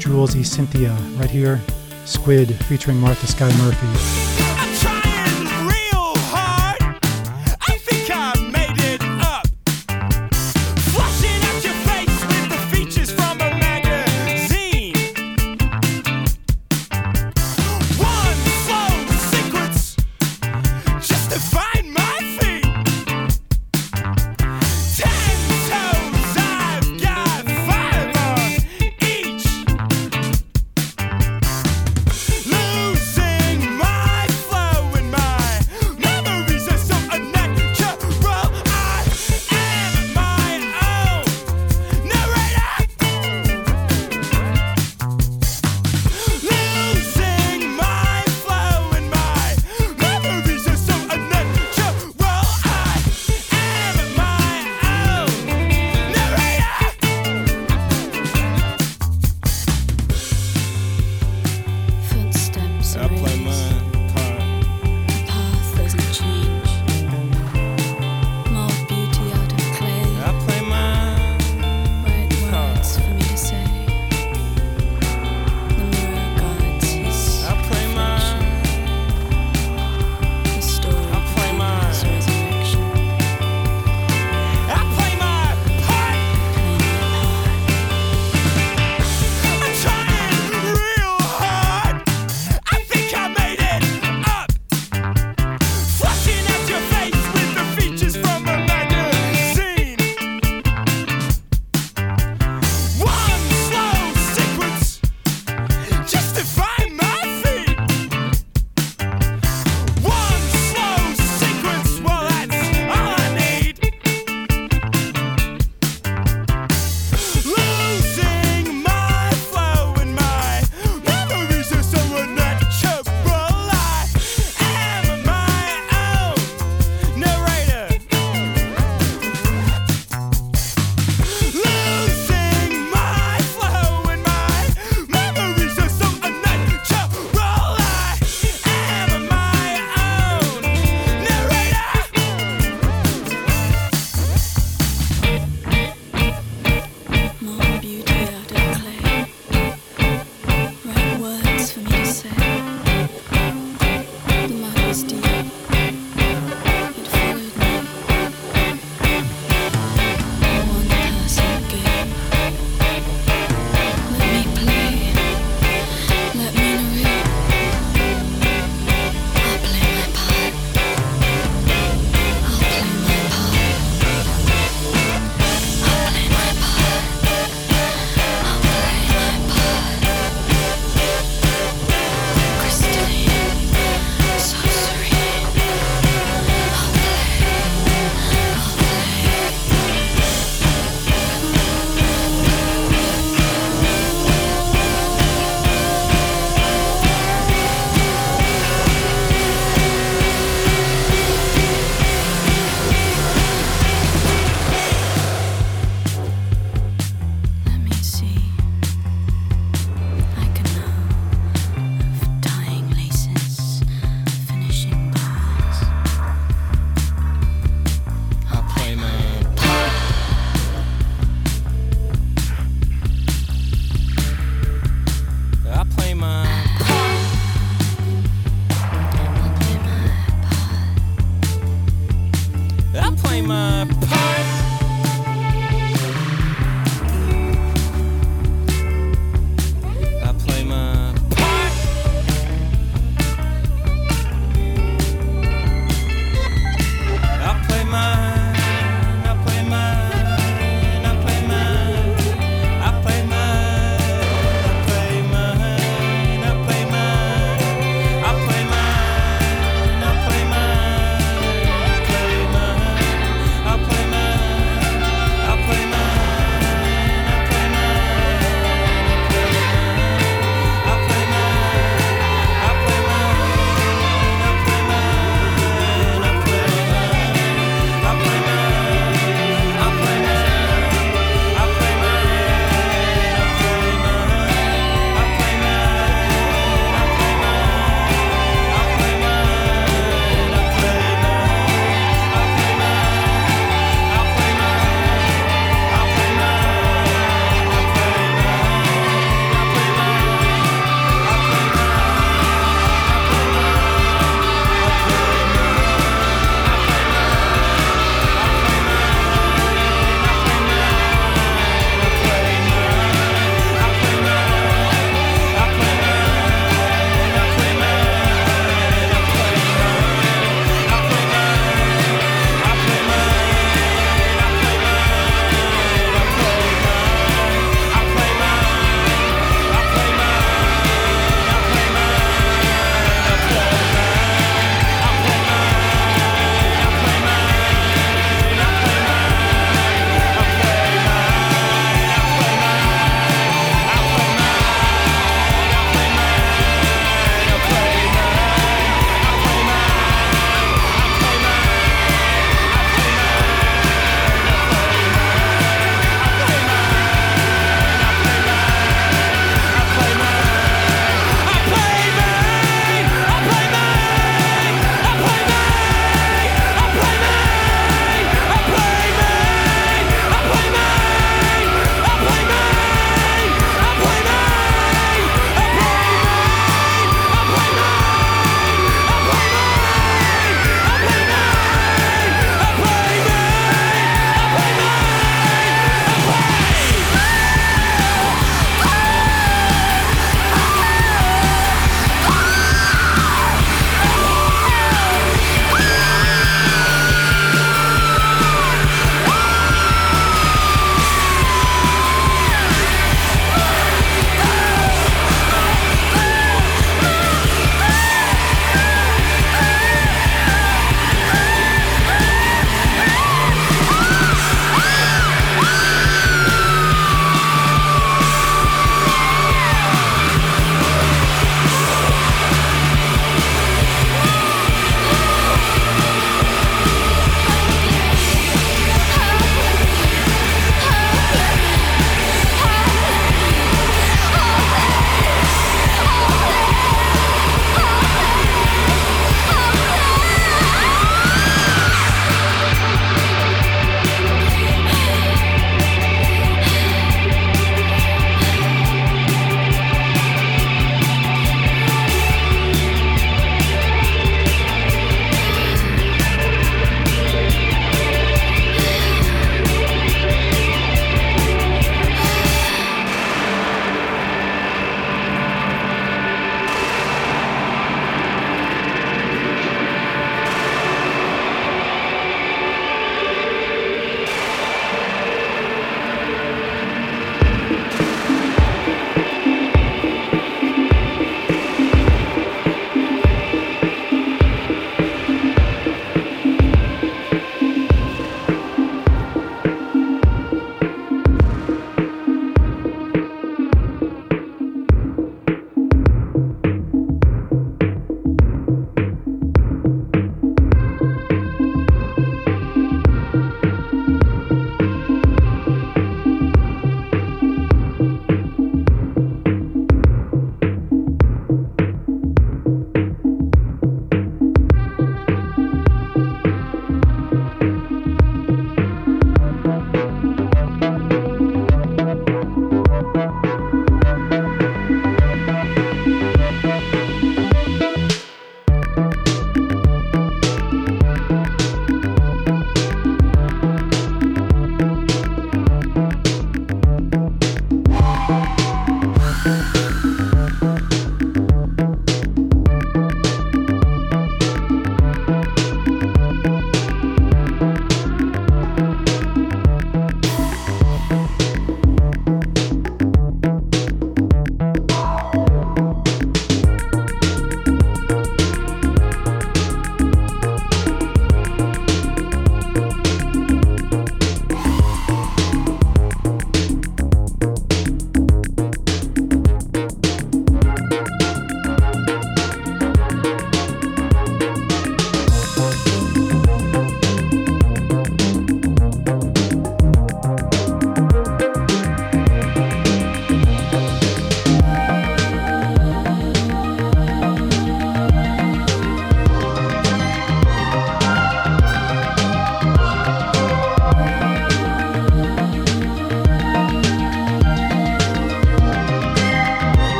Jules 0.00 0.34
E. 0.34 0.42
Cynthia 0.42 0.92
right 1.18 1.30
here. 1.30 1.60
Squid 2.04 2.52
featuring 2.64 2.98
Martha 2.98 3.28
Skye 3.28 3.56
Murphy. 3.58 4.31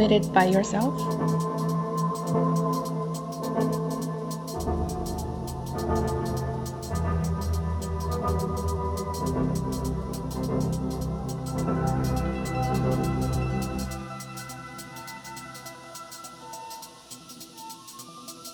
It 0.00 0.32
by 0.32 0.44
yourself? 0.44 0.96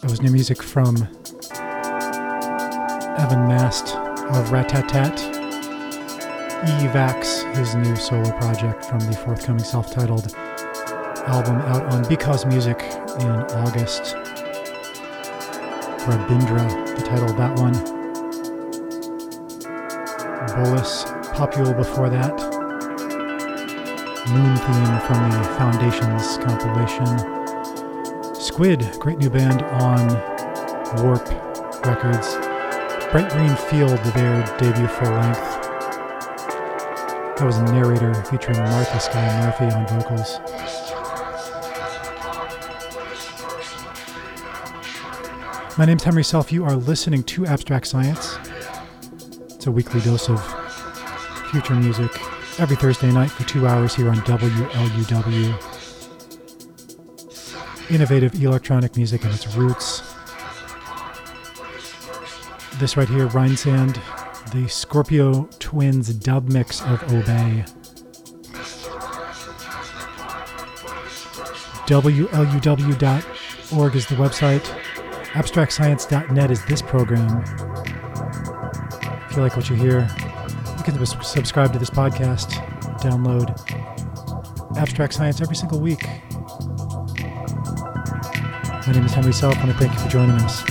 That 0.01 0.11
was 0.11 0.23
new 0.23 0.31
music 0.31 0.63
from 0.63 0.97
Evan 3.19 3.47
Mast 3.47 3.95
of 3.95 4.49
Ratatat. 4.49 5.33
Evax, 6.81 7.55
his 7.55 7.75
new 7.75 7.95
solo 7.97 8.31
project 8.39 8.87
from 8.87 9.01
the 9.01 9.13
forthcoming 9.13 9.63
self 9.63 9.93
titled 9.93 10.35
album 11.27 11.57
out 11.57 11.85
on 11.93 12.07
Because 12.09 12.45
Music 12.47 12.81
in 13.21 13.31
August. 13.31 14.15
Rabindra, 16.05 16.97
the 16.97 17.03
title 17.03 17.31
of 17.31 17.37
that 17.37 17.59
one. 17.59 17.75
Bolis, 20.55 21.05
Pupul 21.35 21.77
before 21.77 22.11
that. 22.11 22.35
Moon 24.31 24.57
Theme 24.57 25.01
from 25.07 25.31
the 25.31 25.45
Foundations 25.59 26.39
compilation. 26.39 28.35
Squid, 28.35 28.99
great 28.99 29.19
new 29.19 29.31
band 29.31 29.63
on 29.63 30.09
Warp 31.03 31.27
Records. 31.87 32.35
Bright 33.11 33.31
Green 33.31 33.57
Field, 33.69 33.99
their 34.15 34.45
debut 34.59 34.89
full 34.89 35.11
length. 35.11 35.41
That 37.37 37.47
was 37.47 37.57
a 37.59 37.65
narrator 37.65 38.15
featuring 38.25 38.59
Martha 38.59 39.01
Skye 39.01 39.41
Murphy 39.41 39.75
on 39.75 39.87
vocals. 39.89 40.39
My 45.77 45.85
name's 45.85 46.05
Henry 46.05 46.23
Self. 46.23 46.53
You 46.53 46.65
are 46.65 46.77
listening 46.77 47.25
to 47.25 47.47
Abstract 47.47 47.89
Science. 47.89 48.39
It's 49.51 49.67
a 49.67 49.73
weekly 49.73 50.01
dose 50.03 50.29
of 50.29 50.41
future 51.51 51.75
music 51.75 52.13
every 52.61 52.77
Thursday 52.77 53.11
night 53.11 53.33
for 53.33 53.43
two 53.43 53.67
hours 53.67 53.93
here 53.93 54.09
on 54.09 54.19
WLUW. 54.19 55.51
Innovative 57.91 58.41
electronic 58.41 58.97
music 58.97 59.25
and 59.25 59.35
its 59.35 59.53
roots. 59.57 60.03
This 62.79 62.97
right 62.97 63.09
here, 63.09 63.27
Rheinzand, 63.27 63.99
the 64.53 64.69
Scorpio 64.69 65.49
Twins 65.59 66.15
dub 66.15 66.51
mix 66.51 66.83
of 66.83 67.03
Obey. 67.13 67.65
WLUW.org 71.89 73.17
is 73.97 74.07
the 74.07 74.15
website. 74.15 74.84
AbstractScience.net 75.35 76.51
is 76.53 76.65
this 76.67 76.81
program. 76.81 77.43
If 79.29 79.37
you 79.37 79.43
like 79.43 79.57
what 79.57 79.69
you 79.69 79.75
hear, 79.75 80.09
you 80.79 80.85
can 80.85 81.05
subscribe 81.07 81.73
to 81.73 81.79
this 81.81 81.91
podcast, 81.91 82.53
download 83.01 83.51
Abstract 84.79 85.13
Science 85.13 85.41
every 85.41 85.57
single 85.57 85.81
week. 85.81 86.07
My 88.87 88.93
name 88.93 89.05
is 89.05 89.13
Henry 89.13 89.33
Self, 89.33 89.57
and 89.57 89.73
I 89.73 89.75
thank 89.75 89.93
you 89.93 89.99
for 89.99 90.09
joining 90.09 90.37
us. 90.37 90.63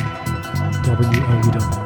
WLUW. 0.85 1.82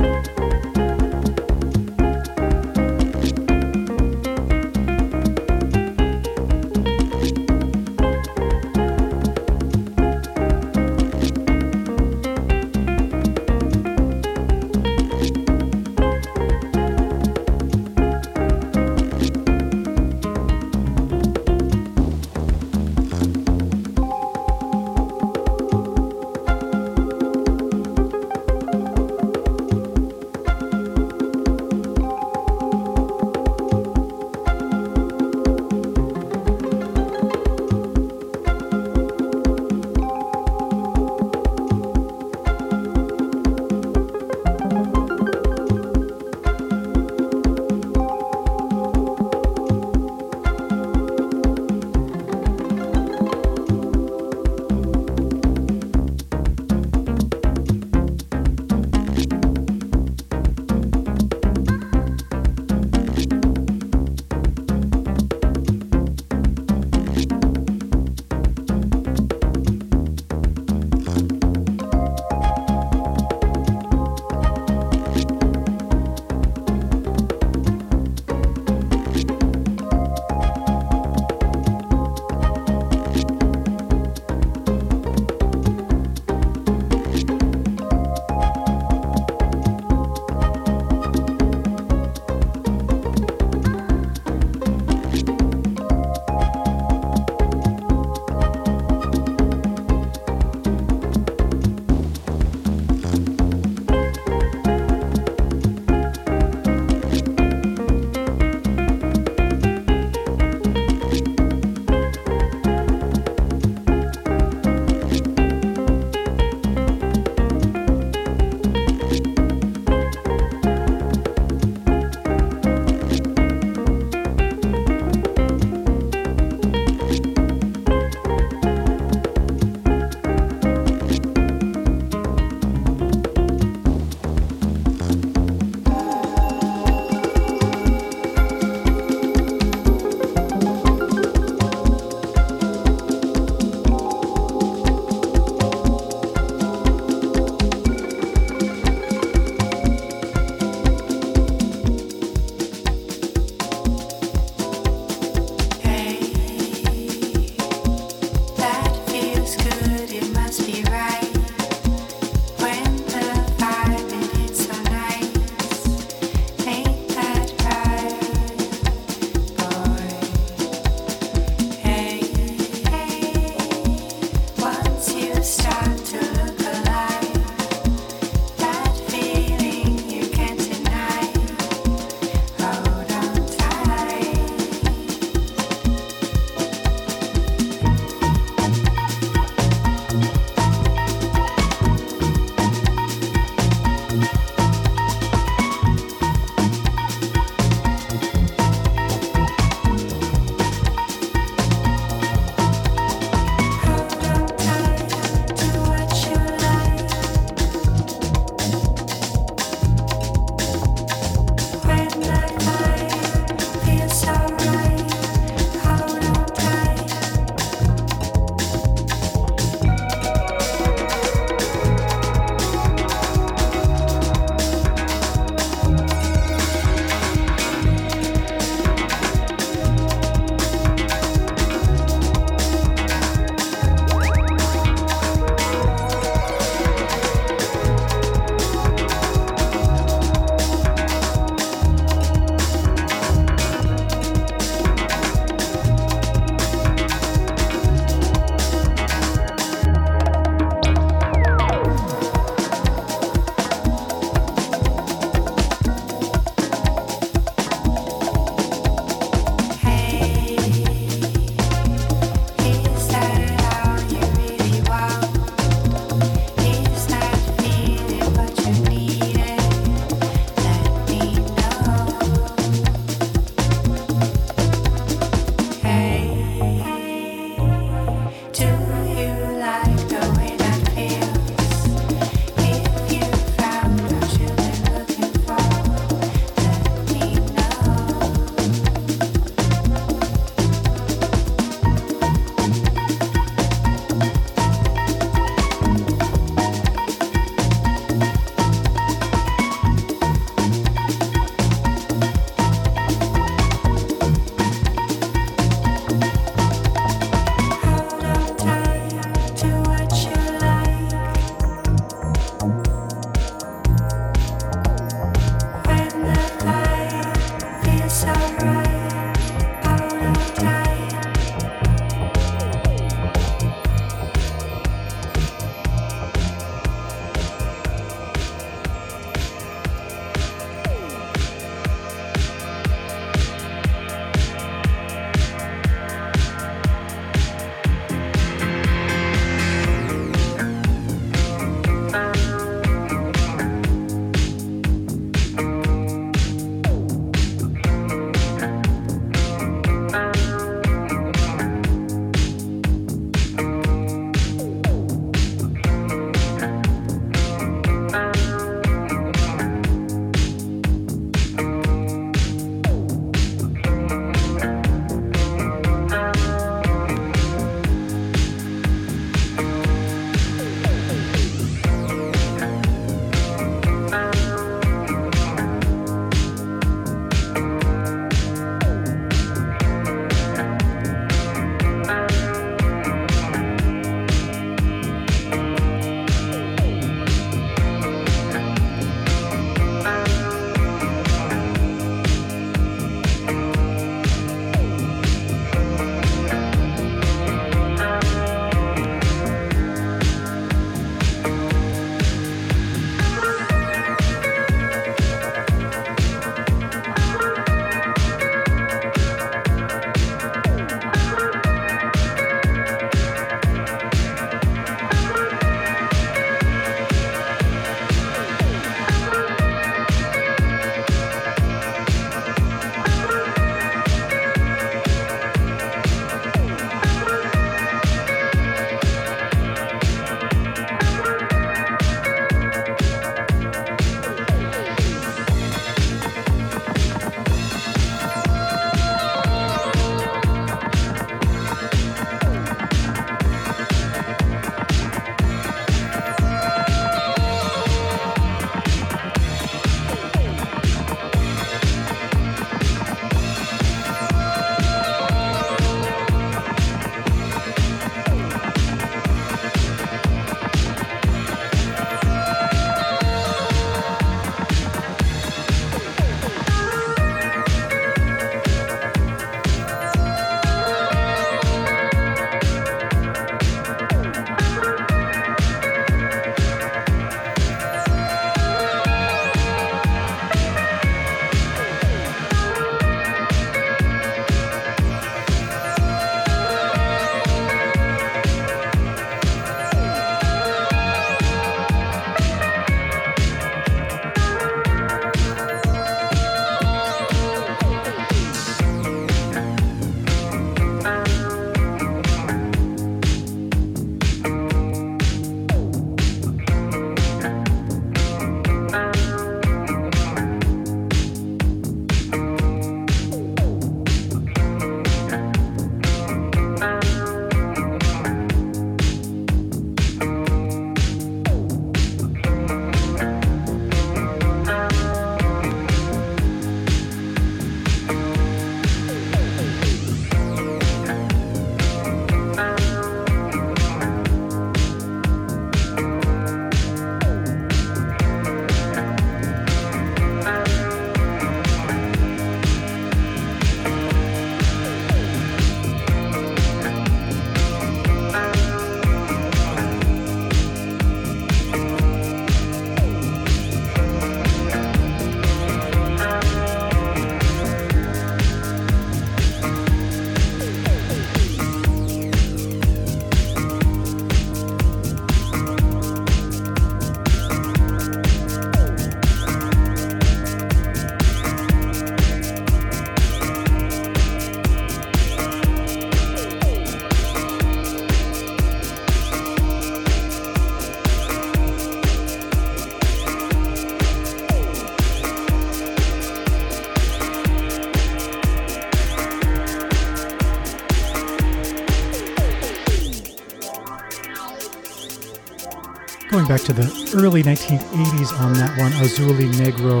Back 596.48 596.62
to 596.62 596.72
the 596.72 597.12
early 597.14 597.42
1980s 597.42 598.40
on 598.40 598.54
that 598.54 598.78
one. 598.78 598.90
Azul 599.04 599.34
y 599.34 599.52
Negro, 599.60 600.00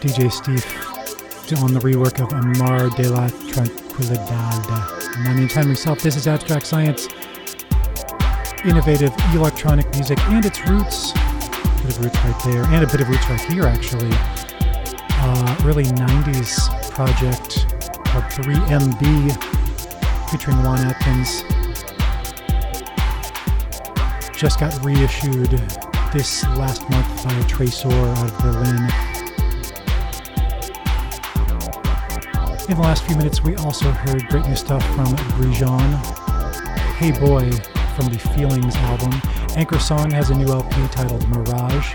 DJ 0.00 0.32
Steve 0.32 0.66
on 1.62 1.72
the 1.72 1.78
rework 1.78 2.18
of 2.20 2.32
Amar 2.32 2.90
de 2.90 3.08
la 3.08 3.28
Tranquilidad. 3.46 4.66
My 5.22 5.32
name's 5.32 5.52
Henry 5.52 5.76
Self. 5.76 6.02
This 6.02 6.16
is 6.16 6.26
Abstract 6.26 6.66
Science, 6.66 7.06
innovative 8.64 9.14
electronic 9.32 9.88
music 9.94 10.18
and 10.26 10.44
its 10.44 10.66
roots. 10.66 11.12
A 11.12 11.82
bit 11.86 11.96
of 11.96 12.02
roots 12.02 12.24
right 12.24 12.42
there, 12.44 12.64
and 12.64 12.82
a 12.82 12.88
bit 12.88 13.00
of 13.00 13.08
roots 13.08 13.30
right 13.30 13.40
here, 13.42 13.62
actually. 13.62 14.10
Uh, 14.10 15.56
early 15.66 15.84
90s 15.84 16.90
project 16.90 17.64
called 18.06 18.24
3MB 18.24 19.30
featuring 20.32 20.60
Juan 20.64 20.80
Atkins 20.80 21.44
just 24.36 24.60
got 24.60 24.84
reissued 24.84 25.48
this 26.12 26.44
last 26.58 26.88
month 26.90 27.24
by 27.24 27.30
Tresor 27.48 27.90
out 28.16 28.30
of 28.30 28.38
Berlin. 28.38 28.76
In 32.68 32.76
the 32.76 32.82
last 32.82 33.04
few 33.04 33.16
minutes, 33.16 33.42
we 33.42 33.56
also 33.56 33.90
heard 33.90 34.26
great 34.28 34.46
new 34.46 34.54
stuff 34.54 34.84
from 34.94 35.06
Grijon. 35.38 35.90
Hey 36.96 37.12
Boy 37.12 37.50
from 37.96 38.12
the 38.12 38.18
Feelings 38.34 38.76
album. 38.76 39.12
Anchorsong 39.56 40.12
has 40.12 40.28
a 40.28 40.34
new 40.34 40.48
LP 40.48 40.86
titled 40.88 41.26
Mirage. 41.30 41.94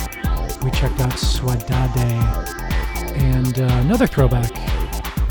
We 0.64 0.72
checked 0.72 1.00
out 1.00 1.14
Swadade. 1.14 1.96
And 3.20 3.60
uh, 3.60 3.66
another 3.82 4.08
throwback 4.08 4.50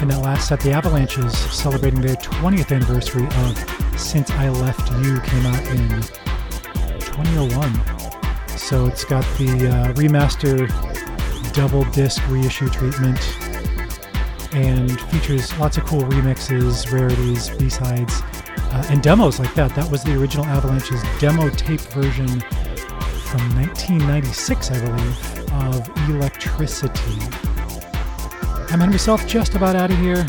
in 0.00 0.08
that 0.08 0.22
last 0.22 0.46
set, 0.46 0.60
the 0.60 0.70
Avalanches 0.70 1.36
celebrating 1.36 2.02
their 2.02 2.16
20th 2.16 2.72
anniversary 2.72 3.26
of 3.26 4.00
Since 4.00 4.30
I 4.30 4.48
Left 4.48 4.90
You 5.04 5.20
came 5.20 5.46
out 5.46 5.66
in 5.66 6.19
2001. 7.24 8.58
So 8.58 8.86
it's 8.86 9.04
got 9.04 9.24
the 9.36 9.68
uh, 9.68 9.92
remaster 9.94 10.68
double 11.52 11.84
disc 11.92 12.22
reissue 12.28 12.68
treatment 12.68 13.18
and 14.52 15.00
features 15.02 15.56
lots 15.58 15.76
of 15.76 15.84
cool 15.84 16.02
remixes, 16.02 16.90
rarities, 16.90 17.50
B-sides, 17.56 18.22
uh, 18.72 18.86
and 18.90 19.02
demos 19.02 19.38
like 19.38 19.54
that. 19.54 19.74
That 19.74 19.90
was 19.90 20.02
the 20.02 20.20
original 20.20 20.44
Avalanche's 20.46 21.02
demo 21.18 21.48
tape 21.50 21.80
version 21.80 22.28
from 22.28 23.56
1996, 23.56 24.70
I 24.70 24.80
believe, 24.80 25.52
of 25.52 25.88
Electricity. 26.08 27.18
I'm 28.72 28.80
Henry 28.80 28.98
Self, 28.98 29.26
just 29.26 29.54
about 29.54 29.76
out 29.76 29.90
of 29.90 29.98
here. 29.98 30.24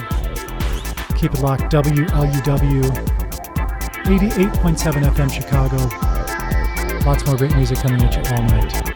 Keep 1.18 1.36
it 1.36 1.42
locked, 1.42 1.72
WLUW 1.72 2.82
88.7 4.04 5.14
FM 5.14 5.32
Chicago. 5.32 6.11
Lots 7.06 7.26
more 7.26 7.36
great 7.36 7.56
music 7.56 7.80
coming 7.80 8.02
at 8.04 8.16
you 8.16 8.36
all 8.36 8.44
night. 8.44 8.91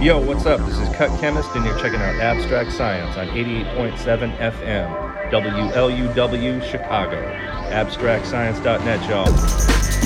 Yo, 0.00 0.18
what's 0.18 0.46
up? 0.46 0.58
This 0.60 0.78
is 0.78 0.88
Cut 0.96 1.10
Chemist, 1.20 1.54
and 1.54 1.66
you're 1.66 1.78
checking 1.78 2.00
out 2.00 2.14
Abstract 2.14 2.72
Science 2.72 3.14
on 3.18 3.28
88.7 3.28 4.38
FM. 4.38 5.30
WLUW 5.30 6.62
Chicago. 6.62 7.20
AbstractScience.net, 7.68 9.10
y'all. 9.10 9.99